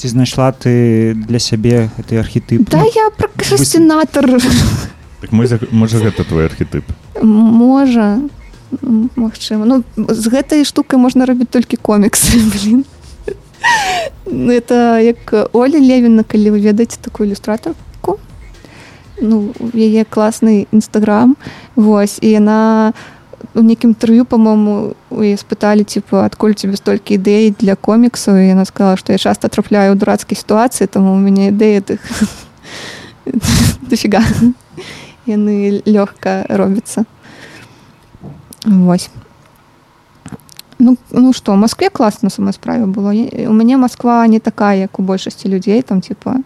[0.02, 2.66] Ці знайшла ты для сябе гэты архетып?
[2.66, 4.43] Да я пракрастинатор
[5.20, 6.85] Так можа, можа гэта твой архетып.
[7.23, 8.20] можа.
[8.82, 9.65] М, Магчыма.
[9.65, 12.85] Ну з гэтай штукай можна рабіць толькі коміксы блин
[14.31, 18.19] Ну, это як Оля Левіна калі вы ведаеце такую ілюстратарку.
[19.20, 21.36] Ну яе класны нстаграм
[21.74, 22.93] Вось і яна
[23.55, 28.36] у нейкім інтэрв'ю по-моему у спыталі типа адкуль тебе столькі ідэй для коміксаў.
[28.36, 31.99] І яна сказала што я часто трапляю ў дурацкай сітуацыі таму у мяне ідэя тых.
[33.90, 34.23] Дофіга
[35.29, 37.05] яны лёгка робяцца
[38.65, 39.11] Вось
[40.79, 44.99] ну ну что в Москве класна сама справе было у мяне Москва не такая як
[44.99, 46.37] у большасці людзей там типа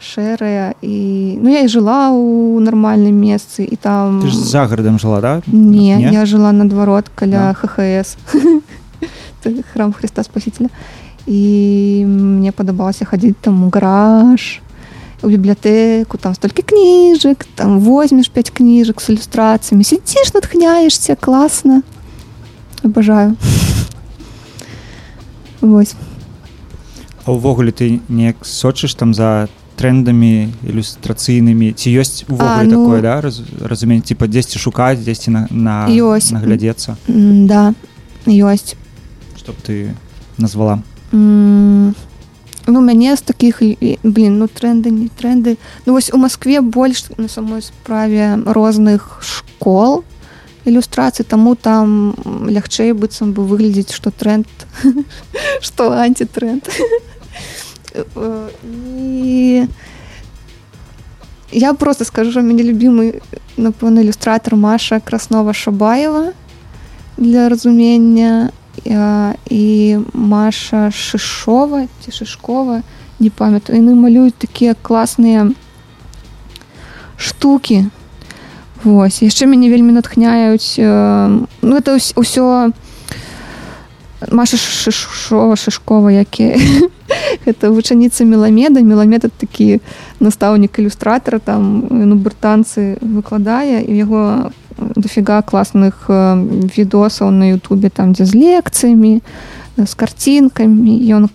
[0.00, 5.42] шэрая і ну я і жыла у нармальным месцы і там за горадам жыла, да?
[5.46, 6.12] не, Не?
[6.12, 7.54] я жыла наадварот каля Да.
[7.54, 8.16] ххс
[9.72, 10.68] храм Христа спасителя
[11.26, 14.60] і мне падабалася хадзіць там у гараж
[15.24, 21.82] у бібліятэку там столькі кніжак там возьмеш пять кніжак з ілюстрацыямі сядзіш натхняешься класна
[22.84, 23.36] абажаю
[25.60, 25.94] Вось
[27.24, 29.48] А ўвогуле ты неяк сочыш там за
[29.80, 34.04] трендамі ілюстрацыйнымі ці ёсць увогуле ну- такое да раз, разуменне?
[34.04, 36.36] Типа дзесьці шукаць дзесьці на, на Ёсць.
[36.36, 36.96] наглядзецца?
[37.48, 37.72] Да
[38.28, 38.76] ёсць.
[39.40, 39.96] Чтоб ты
[40.36, 40.82] назвала.
[41.12, 41.94] М,
[42.66, 43.62] Ну, мяне з таких
[44.02, 45.58] блин, ну тренды не тренды.
[45.86, 50.04] Ну вось у Москве больш на самой справе розных школ
[50.64, 52.14] ілюстрацый, таму там
[52.48, 54.46] лягчэй быццам бы выглядзець, што тренд,
[55.60, 56.64] што антитренд.
[58.64, 59.66] І
[61.52, 63.22] я просто скажу, що мені любимый,
[63.56, 66.32] напевно, ілюстратор Маша Краснова Шабаєва
[67.16, 68.63] для розуміння а,
[69.50, 72.82] і Маша Шишова ці Шишкова,
[73.20, 73.78] не пам'ятаю.
[73.78, 75.52] Яны малюють такі класныя
[77.16, 77.86] штуки.
[78.84, 79.22] Вось.
[79.22, 82.72] Яшчэ мяне вельмі натхняюць ну это ўс- ўсё
[84.30, 86.60] Маша Шишо Шишкова які
[87.46, 89.80] это вучаніца меламеда меламед это такі
[90.20, 98.12] настаўнік ілюстратара там ну брытанцы выкладае і яго дофіга класных э, відосаў на Ютубе там
[98.12, 99.20] дзе з лекцыямі
[99.76, 101.28] э, з карцінкамі ён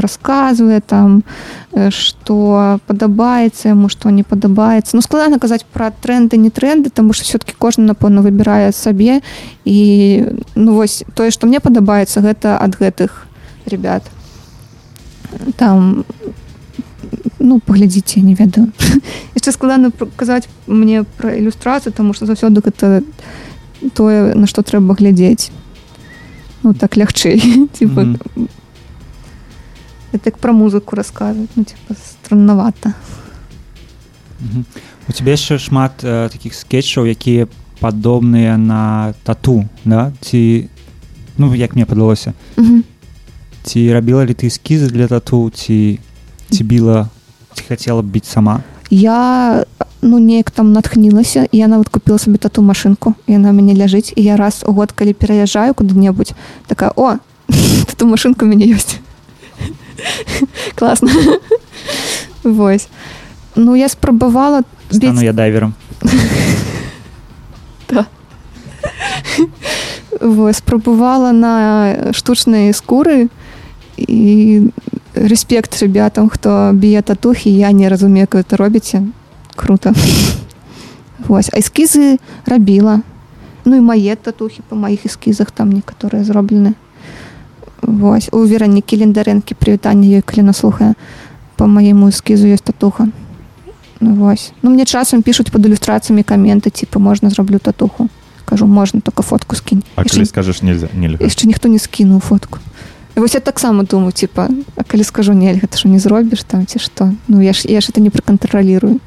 [0.00, 1.24] расказвае там
[1.72, 7.12] э, што падабаецца яму што не падабаецца ну складана казаць пра тренды не тренды тому
[7.12, 9.20] что все-таки кожны напэўна выбірае сабе
[9.64, 9.78] і
[10.54, 13.32] ну вось тое што мне падабаецца гэта ад гэтых
[13.66, 14.02] ребят.
[15.56, 16.04] Там
[17.38, 18.72] ну паглядзіце не ведаю.
[19.36, 23.02] Яшчэ складана казаць мне пра ілюстрацыю тому что заўсёды гэта
[23.94, 25.50] тое на што трэба глядзець
[26.62, 28.02] ну так лягчэй типа.
[28.02, 28.48] Мгм.
[30.12, 32.94] это як пра музыку расказваць ну типа страннавата
[34.40, 34.64] Мгм.
[35.08, 37.46] у тебя яшчэ шмат э, таких скетчаў якія
[37.80, 40.12] падобныя на тату да?
[40.20, 40.68] Ці
[41.38, 42.84] ну як мне падалося Мгм.
[43.64, 45.50] ці рабіла ли ты эскізы для тату?
[45.50, 45.98] Ці
[46.52, 47.08] ці біла
[47.54, 48.60] ці хацела б біць сама?
[48.90, 49.64] Я
[50.02, 54.20] ну неяк там натхнілася я нават купила сабе тату машынку яна ў мяне ляжыць і
[54.20, 56.36] я раз у год калі пераязджаю куды-небудзь
[56.68, 57.16] такая о
[57.88, 59.00] тату машынка мяне ёсць
[60.76, 61.08] класна
[62.44, 62.88] Вось
[63.56, 65.74] ну я спрабавала стану біць я дайвером.
[70.52, 73.26] Спрабавала на штучнай скуры.
[73.26, 73.41] і
[75.14, 79.02] рэспект ребятам хто б'е татухі я не разумею вы это робіце
[79.56, 79.92] круто.
[81.28, 83.02] Вось а эскізы рабіла
[83.64, 86.74] ну і мае татухі па маіх эскізах там некаторыя зроблены
[87.82, 90.94] Вось у веранікі лендарэнкі прывітанне ёй калі наслухае
[91.56, 93.08] по маему эскізу ёсць татуха.
[94.00, 98.08] Ну, Вось ну мне часам пишутць под ілюстрацыямі каменты типа можна зраблю татуху
[98.44, 102.58] кажу можна только фотку скінь А Яшчэ скажаш нельзя нельга яшчэ ніхто не скінуў фотку.
[102.58, 102.71] І
[103.20, 106.78] вось я таксама думаю типа а калі скажу нельга ты що не зробіш там ці
[106.78, 109.00] што ну я ж я ж это не пракантралірую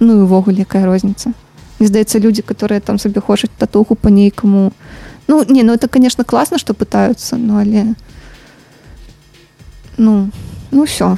[0.00, 1.32] ну і увогуле якая розніца
[1.78, 4.72] мне здаецца людзі которые там сабе хочуць татуху по нейкаму
[5.28, 7.94] ну не ну это конечно класна что пытаются ну але
[9.96, 10.30] ну
[10.70, 11.16] ну все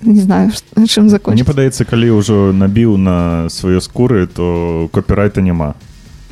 [0.00, 0.50] не знаю
[0.86, 1.46] чым Мне закончить.
[1.46, 5.74] Падаецца калі ўжо набіў на свае скуры то копірайта няма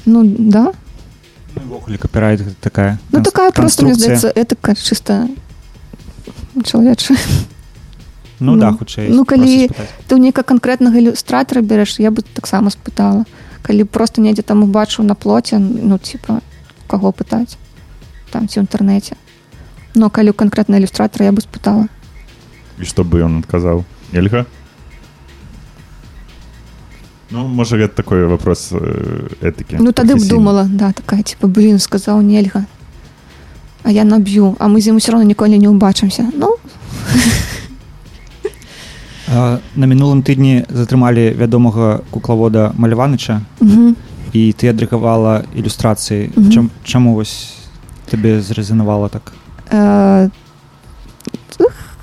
[0.06, 0.72] ну да
[1.64, 5.28] увогуле капірайт гэта такая ну такая просто мне здаецца этика чисто
[6.64, 7.18] чалавечая
[8.40, 9.70] ну, ну, да хутчэй ну, просто калі-
[10.08, 13.24] ты ў нейка канкрэтнага ілюстратара бярэш я бы таксама спытала
[13.62, 16.40] калі просто недзе там убачыў на плоце ну типа
[16.86, 17.56] каго пытаць
[18.30, 19.16] там ці ў інтэрнэце
[19.94, 21.88] но калі ў канкрэтна ілюстратара я бы спытала
[22.78, 24.46] і што бы ён адказаў нельга
[27.30, 31.78] Ну можа гэта такой вопрос э, этыкі ну тады б думала да такая типа блин
[31.78, 32.66] сказаў нельга
[33.82, 36.56] а я наб'ю а мы з ім все равно ніколі не ўбачымся ну.
[39.28, 43.42] А, на мінулым тыдні затрымалі вядомага куклавода маляваныча.
[43.58, 43.96] Угу.
[44.36, 46.30] і ты адрыкавала ілюстрацыі.
[46.52, 47.56] Чам, чаму вось
[48.10, 49.32] табе зрэзанавала так?
[49.70, 50.28] Э,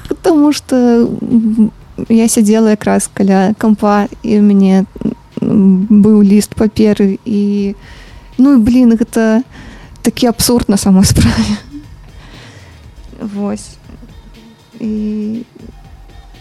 [0.08, 0.76] потому что
[1.22, 1.72] м,
[2.10, 4.86] я сядзела якраз каля кампа і у мяне
[5.40, 7.76] быў ліст паперы і
[8.38, 9.44] ну і блин гэта
[10.02, 11.58] такі абсурд на самой справе
[13.20, 13.78] Вось
[14.80, 15.46] і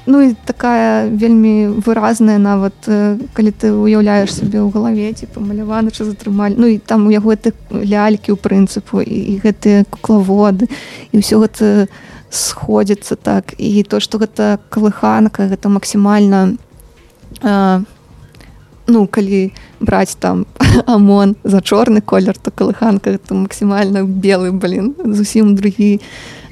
[0.06, 6.02] ну і такая вельмі выразная нават э, калі ты уяўляеш сабе ў галаве ці памаляванача
[6.02, 10.66] затрымалі ну і там у яго гэты лялькі ў прынцыпу і, і гэтыя куклаводы
[11.12, 11.86] і ўсё гэта
[12.32, 13.54] сходзіцца так.
[13.60, 16.56] І то што гэта калыханка гэта максімальна
[17.44, 17.84] э,
[18.86, 20.46] ну калі браць там
[20.86, 26.00] амон за чорны колер то калыханка это максімальна белы блин зусім другі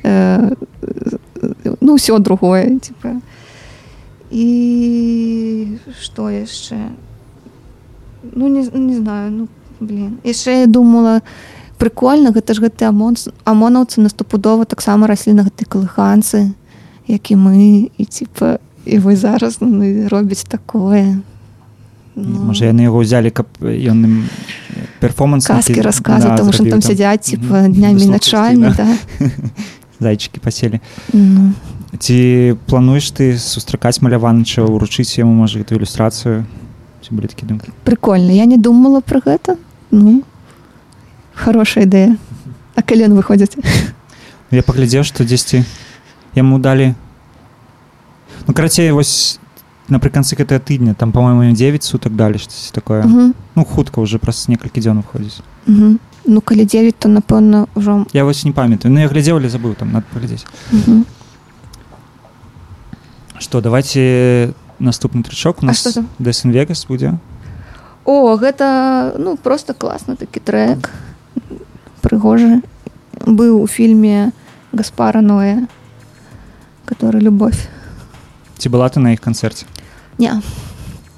[0.04, 0.52] э,
[1.80, 3.16] ну ўсё другое типа.
[4.30, 6.76] І што яшчэ?
[8.36, 9.48] Ну не, не знаю ну
[9.80, 10.66] блин яшчэ я
[11.80, 13.16] думала прикольно гэта ж гэты амон
[13.48, 16.52] амонаўцы наступудова таксама раслі на гэтай калыханцы
[17.08, 21.20] як і мы і типа і вы зараз ну, робіць такое.
[22.16, 24.14] Ну, можа яны яго ўзялі каб ён ім
[25.00, 26.84] перформанс казкі нейкі, расказы да, там что там.
[26.84, 28.86] сядзяць типа днямі начамі да.
[30.04, 30.84] зайчыкі паселі.
[31.16, 31.56] Ну,
[31.96, 36.44] ці плануеш ты сустракаць маляваныча уручыць яму можа гэту ілюстрацыю?
[37.00, 37.72] Ці былі такі думкі?
[37.88, 39.56] Прикольно я не думала про гэта.
[39.90, 40.24] Ну
[41.40, 42.16] хорошая ідэя
[42.76, 43.56] а калі ён выходзіць
[44.50, 45.64] я паглядзеў што дзесьці
[46.36, 46.94] яму далі
[48.46, 49.40] ну карацей вось
[49.90, 53.02] напрыканцы гэтага тыдня там по-моему 9 сутак далі штось такое.
[53.02, 55.98] Мгм, ну хутка уже праз некалькі дзён уходзіць мгм.
[56.24, 58.94] ну калі 9 то напэўна ўжо я вось не памятаю.
[58.94, 60.46] Ну я глядзеў але забыў там надо паглядзець
[63.38, 67.18] что давайте наступны трычок у нас дэсэн вегас будзе
[68.04, 70.90] О, гэта ну просто класны такі трек
[72.01, 72.61] прыгожы
[73.25, 74.31] быў у фільме
[74.71, 75.67] Гаспара Ноя
[76.85, 77.67] который любовь.
[78.57, 79.65] Ці была ты на іх канцэрце
[80.17, 80.41] Не.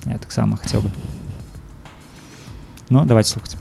[0.05, 0.91] я таксама хацеў бы
[2.89, 3.57] ну давайте слухаць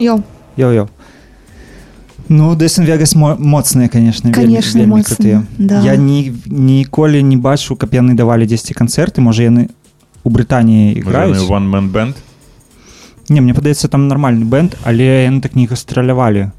[0.00, 0.22] Йо,
[0.56, 0.88] Йо, йо-йо.
[2.28, 5.42] Ну, Дэсэн Вегас мо- моцныя, конечно, Конечно, вельмі, вельмі крутыя.
[5.58, 5.82] да.
[5.82, 9.68] Я ні, ніколі не бачу, каб яны давалі дзесьці канцэрты, можа яны
[10.24, 11.38] у Брытаніі іграюць.
[11.38, 12.14] One man band.
[13.28, 16.50] Не, мне падаецца там нармальны бэнд, але яны так не гастралявалі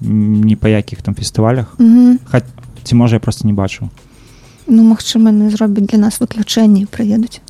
[0.00, 1.74] ні па якіх там фестывалях.
[1.78, 2.18] Угу.
[2.24, 2.42] Ха...
[2.82, 3.88] Ці можа я просто не бачу.
[4.66, 7.40] Ну, магчыма, яны зробяць для нас выключэнне і прыедуць.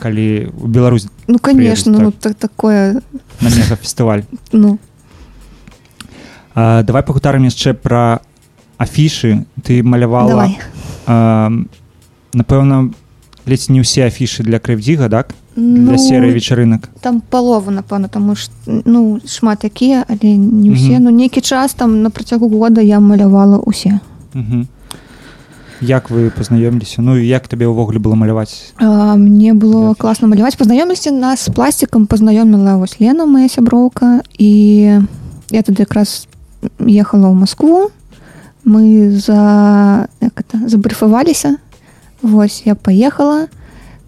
[0.00, 3.02] Калі ў Беларусь Ну, конечно, Приедуць, ну, так, такое,
[3.40, 4.24] на мегафестываль.
[4.52, 4.78] ну,
[6.56, 8.20] А, давай пагутарым яшчэ пра
[8.78, 9.44] афішы.
[9.62, 10.48] Ты малявала
[12.32, 12.92] напэўна
[13.46, 18.36] ледзь не ўсе афішы для крэвдзіга так Ну, для серыі вечарынак там палову, напэўна, таму
[18.36, 18.52] што,
[18.84, 21.00] ну, шмат якія, але не ўсе.
[21.00, 21.04] Мгм.
[21.04, 24.00] Ну, нейкі час там на працягу года я малявала ўсе.
[24.36, 24.68] Мгм.
[25.80, 29.94] Як вы пазнаёміліся Ну і як табе ўвогуле было маляваць А, мне было Да.
[29.94, 35.02] класна маляваць пазнаёміліся нас з пластикам пазнаёміла вось Лена моя сяброўка і
[35.50, 36.26] я тады якраз
[36.80, 37.90] ехала ў Москву.
[38.64, 41.56] Мы за это забрыфаваліся
[42.22, 43.46] Вось я паехала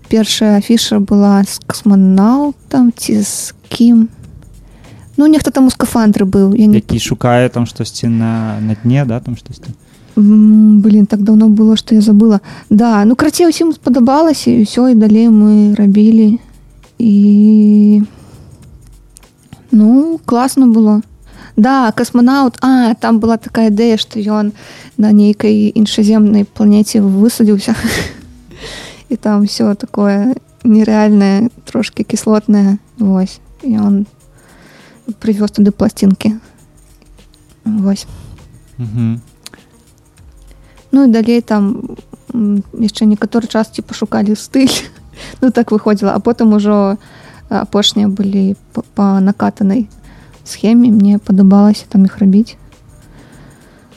[0.08, 4.08] першая афіша была з касманаўтам ці з кім
[5.18, 9.04] Ну нехта там у скафандры быў я не які шукае там штосьці на на дне
[9.04, 9.70] да там штосьці
[10.20, 12.40] Блин, так давно было, что я забыла.
[12.70, 16.42] Да, ну крацей усім спадабалася і ўсё і далей мы рабілі
[16.98, 18.02] і
[19.70, 21.06] ну класна было.
[21.54, 24.50] Да, касманаўт, а там была такая ідэя, што ён
[24.98, 27.78] на нейкай іншаземнай планеце высадзіўся.
[29.08, 30.34] І там все такое
[30.64, 32.82] нереальнае, трошки кіслотнае.
[32.98, 33.38] Вось.
[33.62, 34.06] І он
[35.22, 36.34] прывёз туды пласцінкі.
[37.64, 38.06] Вось.
[38.78, 39.22] Угу.
[40.92, 41.96] Ну і далей там
[42.72, 44.72] яшчэ некаторы час ці пашукалі стыль.
[45.42, 46.14] Ну так выходзіла.
[46.14, 46.96] А потым ужо
[47.48, 48.54] апошнія былі
[48.94, 49.88] па накатанай
[50.44, 50.94] схеме.
[50.94, 52.56] Мне падабалася там іх рабіць.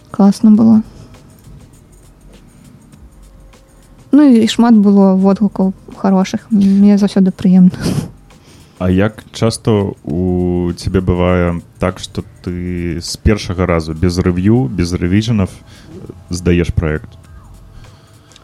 [0.10, 0.82] Класна было.
[4.12, 6.50] Ну і шмат было водгукаў хорошых.
[6.50, 7.78] Мне заўсёды прыемна
[8.82, 14.94] А як часто у тебе бывае так, што ты з першага разу без рэв'ю, без
[14.94, 15.54] рэвіжанов
[16.30, 17.22] здаеш праект?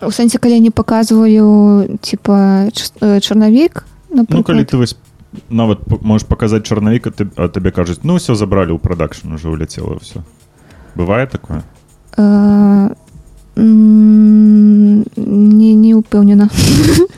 [0.02, 4.96] у сэнсе калі не паказваю типа э, чарнавік Ну, калі напрыклад ты вось
[5.50, 9.50] нават можаш паказаць чарнавік, а, ты, а табе кажуць ну ўсё забралі ў прадакшн уже
[9.50, 10.22] ўляцела ўсё.
[10.96, 11.64] Бывае такое?
[12.18, 12.94] Э,
[13.58, 16.50] не не упэўнена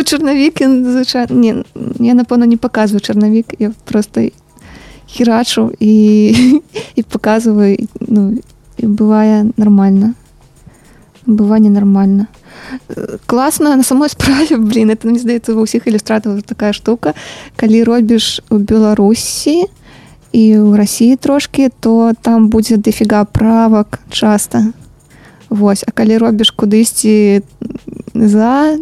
[0.00, 1.60] ну чарнавік звычайно не
[2.00, 4.32] я напэўна не паказваю чарнавік я просто
[5.04, 5.94] херачу і
[6.96, 8.40] і показываю і, ну
[8.80, 10.14] і бывае нормально.
[11.26, 12.26] Бывае ненармальна
[12.88, 17.14] Э, класна на самой справе блин это мне здаецца ва ўсіх ілюстратаў такая штука.
[17.56, 19.66] Калі робіш у беларусі
[20.30, 24.72] і ў рассіі трошки то там будзе дэфіга правак часта
[25.50, 27.42] Вось а калі робіш кудысьці
[28.14, 28.78] за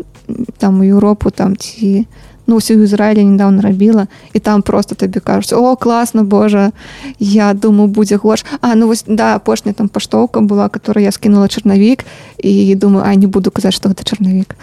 [0.58, 2.06] там у Еўропу там ці
[2.48, 6.72] ну ўсё ў Ізраілі недавно рабіла і там просто табе кажуць о класна Божа
[7.20, 11.48] я думаю будзе горш А ну вось да апошняя там паштоўка была которая я скінула
[11.48, 12.04] чарнавік
[12.38, 14.56] і думаю а не буду казаць што гэта чарнавік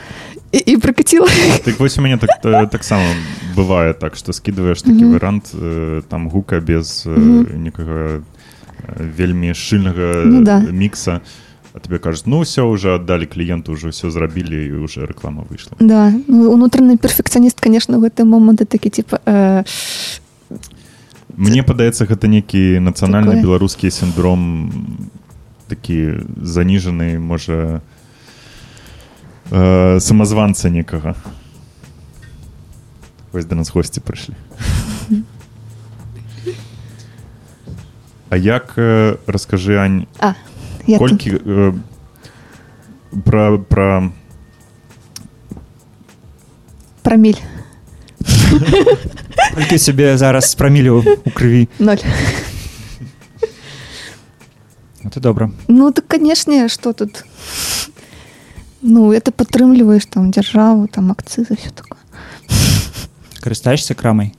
[0.52, 1.30] і, і прыкаціла
[1.64, 3.06] Так вось у мяне так, таксама
[3.56, 5.14] бывае так, што скідваеш такі Мгм.
[5.14, 7.64] варыянт э, там гука без э, Мгм.
[7.64, 8.22] некага
[8.98, 10.60] вельмі шчыльнага Ну да.
[10.60, 11.22] мікса.
[11.76, 15.76] А тебе кажуць ну ўсё уже аддалі кліенту уже ўсё зрабілі і уже рэклама выйшла
[15.84, 19.68] да ну, унутраны перфекцыяніст конечно ў гэты моманты такі типа э,
[21.36, 23.44] Мне падаецца гэта некі нацыянальны Такое.
[23.44, 24.72] беларускі сіндром
[25.68, 27.84] такі заніжаны можа
[29.52, 31.12] э, самазванца некага
[33.36, 34.40] вось да нас госці прыйшлі
[38.32, 40.08] А як э, раскажы ань
[40.88, 41.74] я тут- колькі э,
[43.26, 44.12] пра пра
[47.02, 47.40] праміль
[49.56, 52.02] Колькі сябе зараз спрамілю у крыві ноль.
[55.04, 57.24] Это добра Ну так канешне что тут?
[58.82, 62.00] Ну это падтрымліваеш там дзяржаву там акцызы все такое.
[63.42, 64.34] Карыстаешься крамай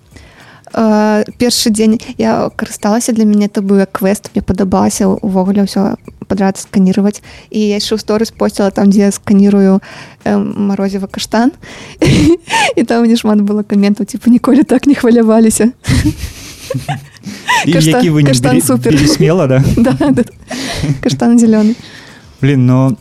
[0.74, 5.94] Э, першы дзень я карысталася для мяне это быў квест мне падабалася увогуле ўсё
[6.26, 9.78] падрад сканировать і я яшчэ ў сторыс посціла там дзе сканірую
[10.24, 11.52] э, марозева каштан.
[12.76, 15.70] І там мне шмат было каментаў типа ніколі так не хваляваліся
[17.66, 18.98] Каштан- супер.
[19.08, 19.62] смела да?
[21.00, 21.74] Каштан зялёны
[22.40, 22.96] Блин, но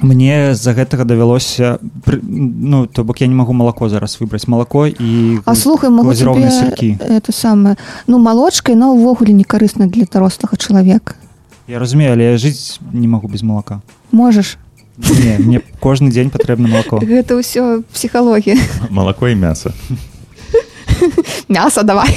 [0.00, 4.48] мне з-за гэтага давялося ну то бок я не магу малако зараз выбраць.
[4.48, 7.76] Малако і А слухай могу глазіроўныя тебе сыркі это самае
[8.06, 11.14] ну малочка яна ўвогуле не карысна для дарослага чалавека
[11.68, 14.58] я разумею але я жыць не магу без малака можаш
[14.98, 18.58] не, мне кожны дзень патрэбна малако гэта ўсё псіхалогія
[18.90, 19.72] Молоко и мясо.
[21.48, 22.10] мяса давай.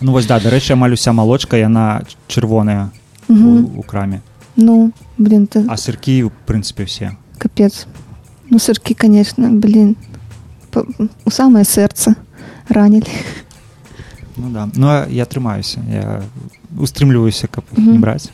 [0.00, 2.90] Ну вось да дарэчы амаль уся малочка яна чырвоная
[3.28, 4.22] у, у краме.
[4.56, 7.16] Ну блин ты а сыркі у прынцыпе все.
[7.38, 7.86] капец.
[8.50, 9.96] Ну сырки конечно блин
[10.70, 10.84] П-
[11.24, 12.14] у самае сэрца
[12.68, 13.08] ранілі
[14.36, 14.68] ну да.
[14.76, 16.22] Ну а я трымаюся я
[16.78, 18.00] устрымліваюся каб іх не Мгм.
[18.00, 18.30] браць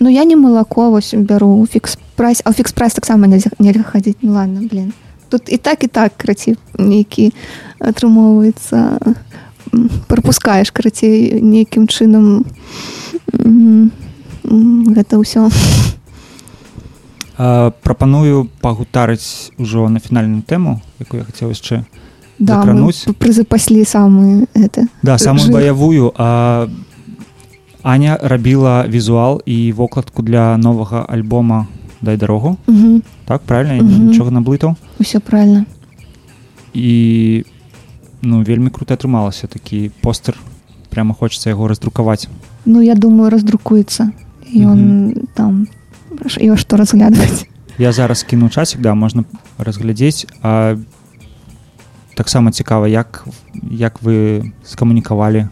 [0.00, 3.50] Ну я не малако вось бяру у фікс прайс а ў фікс прайс таксама нельзя
[3.58, 4.92] нельга хадзіць ну ладно блин.
[5.30, 7.32] Тут і так і так карацей нейкі
[7.80, 8.98] атрымоўваецца
[9.72, 12.44] м, прапускаеш карацей нейкім чынам
[13.32, 13.90] м, м,
[14.44, 15.48] гэта ўсё.
[17.36, 21.82] Прапаную пагутарыць ужо на фінальную тэму якую я хацеў яшчэ
[22.38, 23.10] да, Закрануць?
[23.18, 25.52] прызапаслі самы это да самую жир.
[25.54, 26.12] баявую.
[26.16, 26.68] А
[27.82, 31.66] Аня рабіла візуал і вокладку для новага альбома
[32.00, 34.06] дай дарогу Мгм, так правильно Мгм.
[34.14, 34.76] нічога наблытаў?
[35.00, 35.64] Усё правильно
[36.74, 37.44] і
[38.22, 40.34] ну вельмі круто атрымалася такі постер
[40.90, 42.28] прямо хочется яго раздрукаваць.
[42.64, 44.10] Ну я думаю раздрукуецца
[44.54, 45.66] ён там
[46.38, 47.46] ё што разглядваць
[47.78, 49.24] я зараз кіну часик да можна
[49.58, 50.78] разглядзець а
[52.14, 53.26] таксама цікава як
[53.70, 55.50] як вы скамунікавалі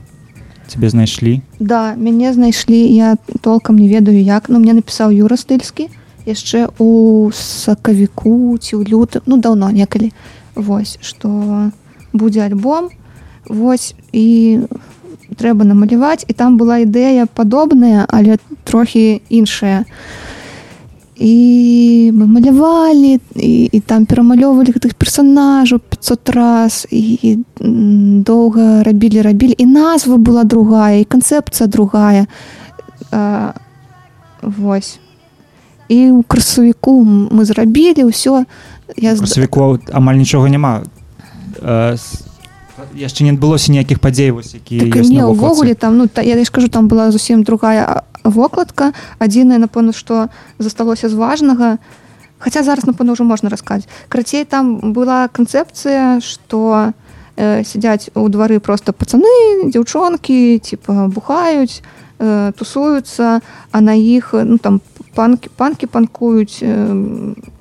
[0.73, 1.43] цябе знайшлі?
[1.61, 4.49] Да, мяне знайшлі я толкам не ведаю як.
[4.49, 5.91] Ну мне напісаў юра стыльскі
[6.25, 10.13] яшчэ у сакавіку ці ў люты ну даўно некалі.
[10.55, 11.29] Вось што
[12.13, 12.89] будзе альбом
[13.49, 14.65] вось і
[15.37, 16.25] трэба намаляваць.
[16.29, 19.85] І там была ідэя падобная але трохі іншая.
[21.17, 29.23] І мы малявалі і, і там перамалёвалі гэтых персонажаў 500 раз і м, доўга рабілі
[29.23, 32.27] рабілі і назва была другая і канцэпцыя другая.
[33.13, 33.53] А,
[34.43, 34.99] вось
[35.93, 38.49] і ў красавіку мы зрабілі ўсё
[38.97, 40.83] я красавіку амаль нічога няма
[42.95, 46.51] яшчэ не адбылося ніякіх падзей вось які так, не ўвогуле там ну та, я ж
[46.51, 48.93] кажу там была зусім другая вокладка.
[49.19, 50.29] Адзінае напэўна што
[50.59, 51.79] засталося з важнага.
[52.39, 53.89] Хаця зараз напэўна ўжо можна расказаць.
[54.09, 56.93] Крацей там была канцэпцыя што
[57.37, 61.83] э, сядзяць у двары просто пацаны дзяўчонкі типа бухаюць
[62.19, 63.41] э, тусуюцца
[63.71, 64.81] а на іх ну там
[65.15, 66.75] панкі панкі панкуюць э,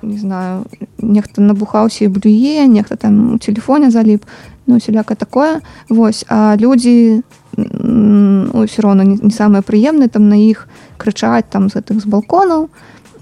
[0.02, 0.66] не знаю
[0.98, 4.26] нехта набухаўся і блюе нехта там у телефоне заліп
[4.66, 5.60] ну усяляка такое.
[5.88, 7.22] Вось а людзі
[7.56, 12.68] ўсё роўно не, не самыя прыемныя там на іх крычаць там з гэтых з балконаў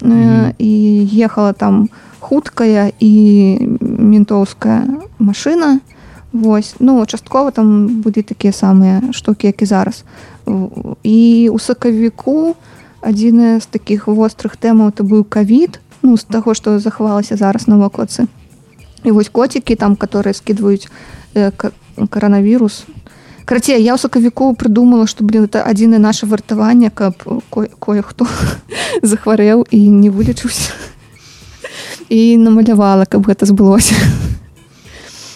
[0.03, 0.55] э, Мгм.
[0.59, 0.71] і
[1.19, 1.91] ехала там
[2.21, 3.13] хуткая і
[3.81, 4.87] ментоўская
[5.19, 5.81] машына
[6.33, 10.05] Вось ну часткова там будзе такія самыя штукі як і зараз.
[11.03, 12.55] І у сакавіку
[13.03, 17.77] адзіная з такіх вострых тэмаў это быў кавід ну з таго што захавалася зараз на
[17.83, 18.31] вокладцы
[19.03, 21.73] і вось коцікі там которые скідваюць э, ка-
[22.11, 22.85] каранавірус
[23.45, 27.15] карацей я ў сакавіку прыдумала што блин это адзінае наше вартаванне каб
[27.51, 28.27] ко- кое-хто
[29.03, 30.71] захварэў і не вылечыўся
[32.09, 33.95] і намалявала каб гэта збылося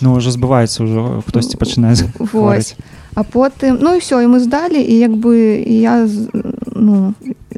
[0.03, 2.75] ну ўжо збываецца ўжо хтосьці пачынае Вось.
[3.15, 6.07] а потым ну і все і мы здалі і як бы я
[6.75, 7.15] ну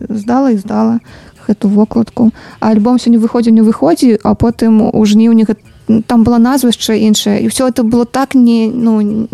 [0.08, 1.00] здала і здала
[1.48, 2.30] гэту вокладку
[2.60, 5.64] а альбом сёння выходзіў не выходзі а потым у жніўні гэт-
[6.06, 9.28] там была назва яшчэ іншая і все это было так не ну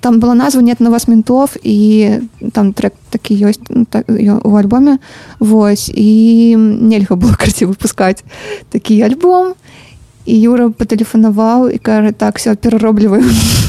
[0.00, 2.10] там была назва нет на вас ментов і
[2.52, 4.06] там трек такі ёсць ну, так,
[4.44, 4.98] у альбоме
[5.38, 8.24] Вось і нельга было карці выпускаць
[8.70, 9.54] такі альбом.
[10.28, 13.24] І Юра патэлефанаваў і кажа так все пераробліваем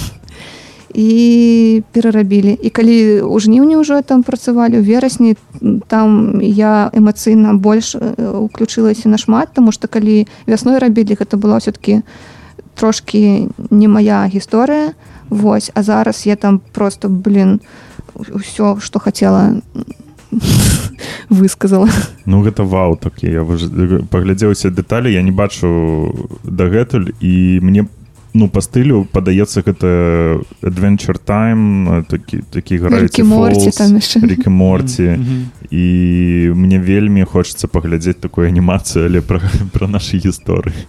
[0.94, 2.54] і перарабілі.
[2.54, 5.38] І калі ў жніўні ўжо там працавалі ў верасні
[5.88, 12.02] там я эмацыйна больш э, уключылася нашмат тому что калі вясной рабілі гэта была все-таки
[12.76, 14.94] трошки не моя гісторыя.
[15.30, 17.62] Вось а зараз я там просто блин
[18.16, 19.62] ўсё что хотела
[21.30, 21.90] высказала.
[22.26, 23.46] Ну гэта вау такі я
[24.10, 27.86] паглядзеўся дэталі я не бачу дагэтуль і мне
[28.34, 29.90] ну па стылю падаецца гэта
[30.62, 33.72] adventure time такі такі Рік і Морці
[34.50, 35.18] Морці
[35.72, 35.86] і
[36.56, 39.42] мне вельмі хочацца паглядзець такую анімацыю але пра,
[39.74, 40.86] пра нашы гісторыі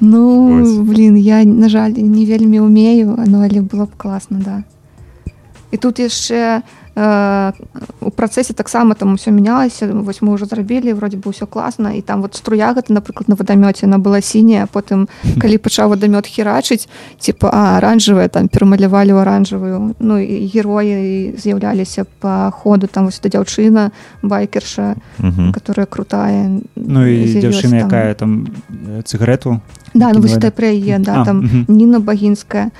[0.00, 0.78] Ну Вось.
[0.78, 4.64] блин я на жаль не вельмі умею ну але было б класна да.
[5.70, 6.62] І тут яшчэ э,
[6.96, 12.00] у працэсе таксама там усё мянялася вось мы ўжо зрабілі вроде бы ўсё класна і
[12.06, 15.08] там вот струя гэта напрыклад на вадамёце она была сіняя потым
[15.42, 16.86] калі пачаў вадамёт херачыць
[17.18, 23.28] типа аранжавая там перамалявалі ў аранжавую ну і героі з'яўляліся по ходу там вось эта
[23.34, 23.90] дзяўчына
[24.22, 25.52] байкерша Мгм.
[25.52, 27.88] которая крутая Ну і дзяўчына, там.
[27.90, 29.60] якая там э, цыгарэту
[29.94, 31.64] Да, ну вось пра яе да А, там мгм.
[31.68, 32.70] Ніна Багінская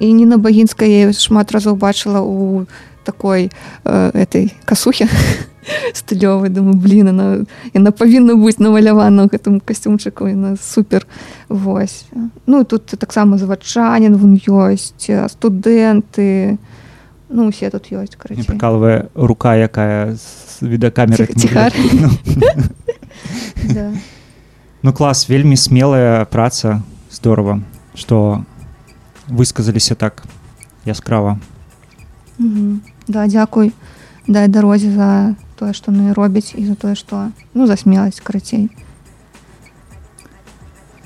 [0.00, 2.66] і Ніна Багінская я шмат разоў бачыла у
[3.08, 3.48] такой
[3.84, 5.08] э, этой касухе
[5.94, 7.26] стылёвай думаю блин она
[7.72, 11.06] яна павінна быць намалявана ў гэтым касцюмчыку яна супер.
[11.48, 12.04] Вось.
[12.46, 16.58] Ну тут таксама завадчанін вон ёсць студэнты
[17.28, 21.72] ну усе тут ёсць прыкалывае рука якая з відэакамеры Ціх- ціхар.
[21.96, 22.08] Ну,
[24.82, 26.82] ну клас вельмі смелая праца.
[27.10, 27.60] Здорово
[27.94, 28.44] что
[29.28, 30.24] высказаліся так
[30.84, 31.38] яскрава
[32.38, 32.80] Мгм.
[33.08, 33.72] Да, дзякуй
[34.28, 38.68] дай дарозе за тое, што яны робяць і за тое, што ну за смеласць карацей.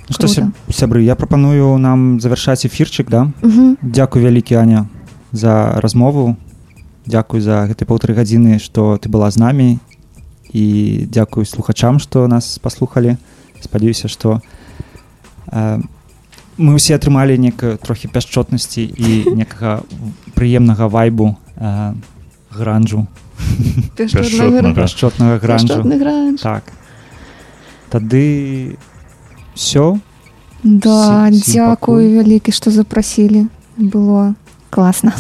[0.09, 3.31] Ну што сяб- сябры я прапаную нам завяршаць эфірчык да?
[3.43, 3.79] Угу.
[3.81, 4.87] Дзякуй вялікі Аня
[5.33, 6.37] за размову.
[7.07, 9.79] Дзякуй за гэты паўтары гадзіны што ты была з намі.
[10.53, 13.17] І дзякуй слухачам што нас паслухалі.
[13.63, 14.43] Спадзяюся што
[15.47, 15.81] э,
[16.59, 19.09] мы ўсе атрымалі некую трохі пяшчотнасці і
[19.39, 19.87] некага
[20.35, 21.93] прыемнага вайбу э,
[22.51, 23.07] гранжу
[23.97, 24.75] Пяшчотнага.
[24.75, 26.41] пяшчотнага гранжу гранж.
[26.41, 26.63] так
[27.91, 28.77] тады
[29.55, 29.99] все
[30.65, 31.29] Да,
[31.67, 32.03] пакуль.
[32.23, 33.47] вялікі, што запрасілі.
[33.79, 34.35] Было
[34.71, 35.13] класна.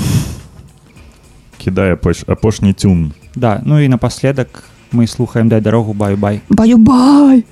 [1.58, 7.44] кідае апош- апошні цюн да ну і напаследак мы слухаем дай дарогу баю-бай Баю-бай!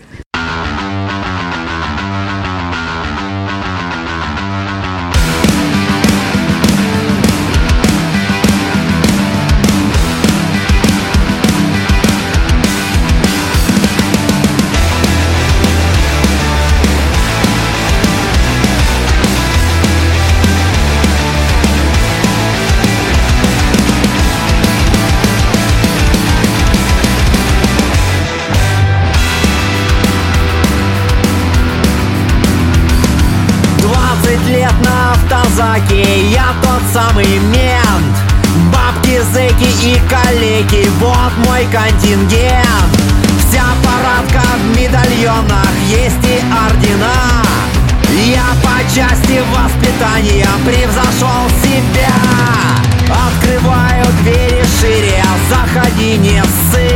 [56.16, 56.90] Не ссы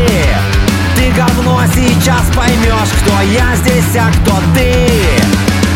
[0.97, 4.89] Ты говно сейчас поймешь, кто я здесь, а кто ты.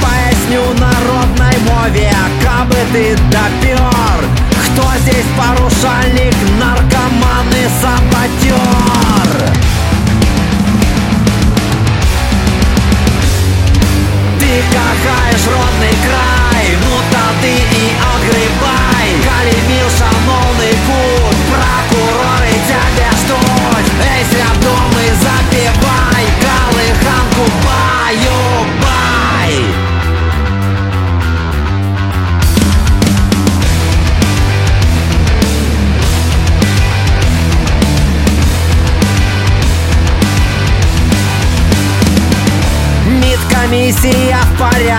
[0.03, 2.13] Поясню народной мове,
[2.43, 4.25] кабы ты допер
[4.67, 9.29] Кто здесь порушальник, наркоман и саботер
[14.39, 15.78] Ты кахаешь родный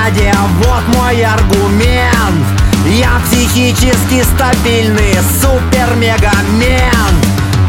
[0.10, 0.34] в порядке,
[0.64, 2.46] вот мой аргумент.
[2.88, 7.28] Я психически стабильный супер-мегамент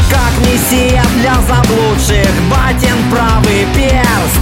[0.09, 4.41] Как мессия для заблудших, батин правый перст.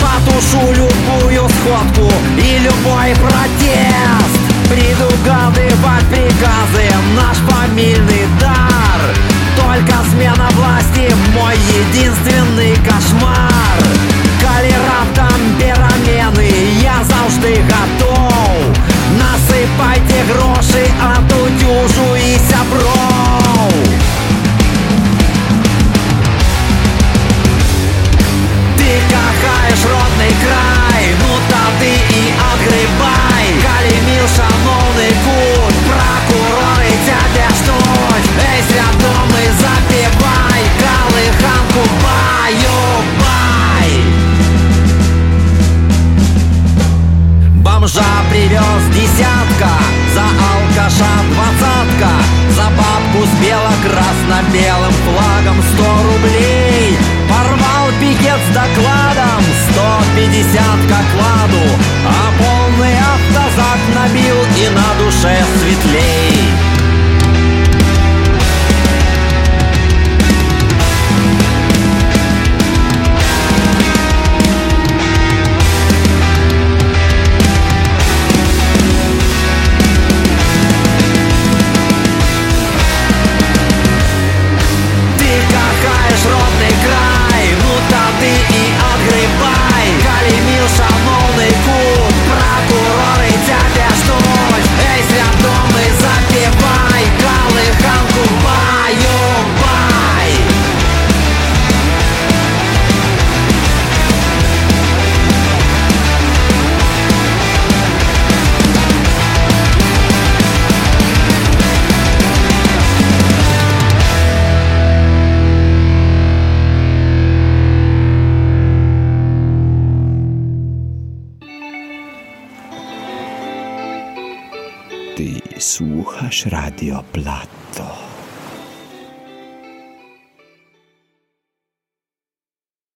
[0.00, 4.40] Потушу любую сходку и любой протест.
[4.68, 9.00] Предугадывать приказы наш фамильный дар.
[9.56, 13.46] Только смена власти мой единственный кошмар.
[14.42, 14.74] Калі
[20.25, 23.71] Насыпайце грошы ад удзюжу і сяброў
[28.77, 37.49] Ты кахаешь родный край, ну то ты и отгребай Калі мил шановный кут, прокуроры тебя
[37.49, 43.91] ждут Эй, свядомый, запивай, колыханку баю-бай
[47.63, 49.71] Бомжа привез десятка,
[50.16, 52.10] за алкаша двадцатка
[52.56, 56.96] За бабку с бело-красно-белым флагом сто рублей.
[57.28, 61.64] Порвал пикет с докладом, 150 к окладу
[62.06, 66.55] А полный автозак набил и на душе светлей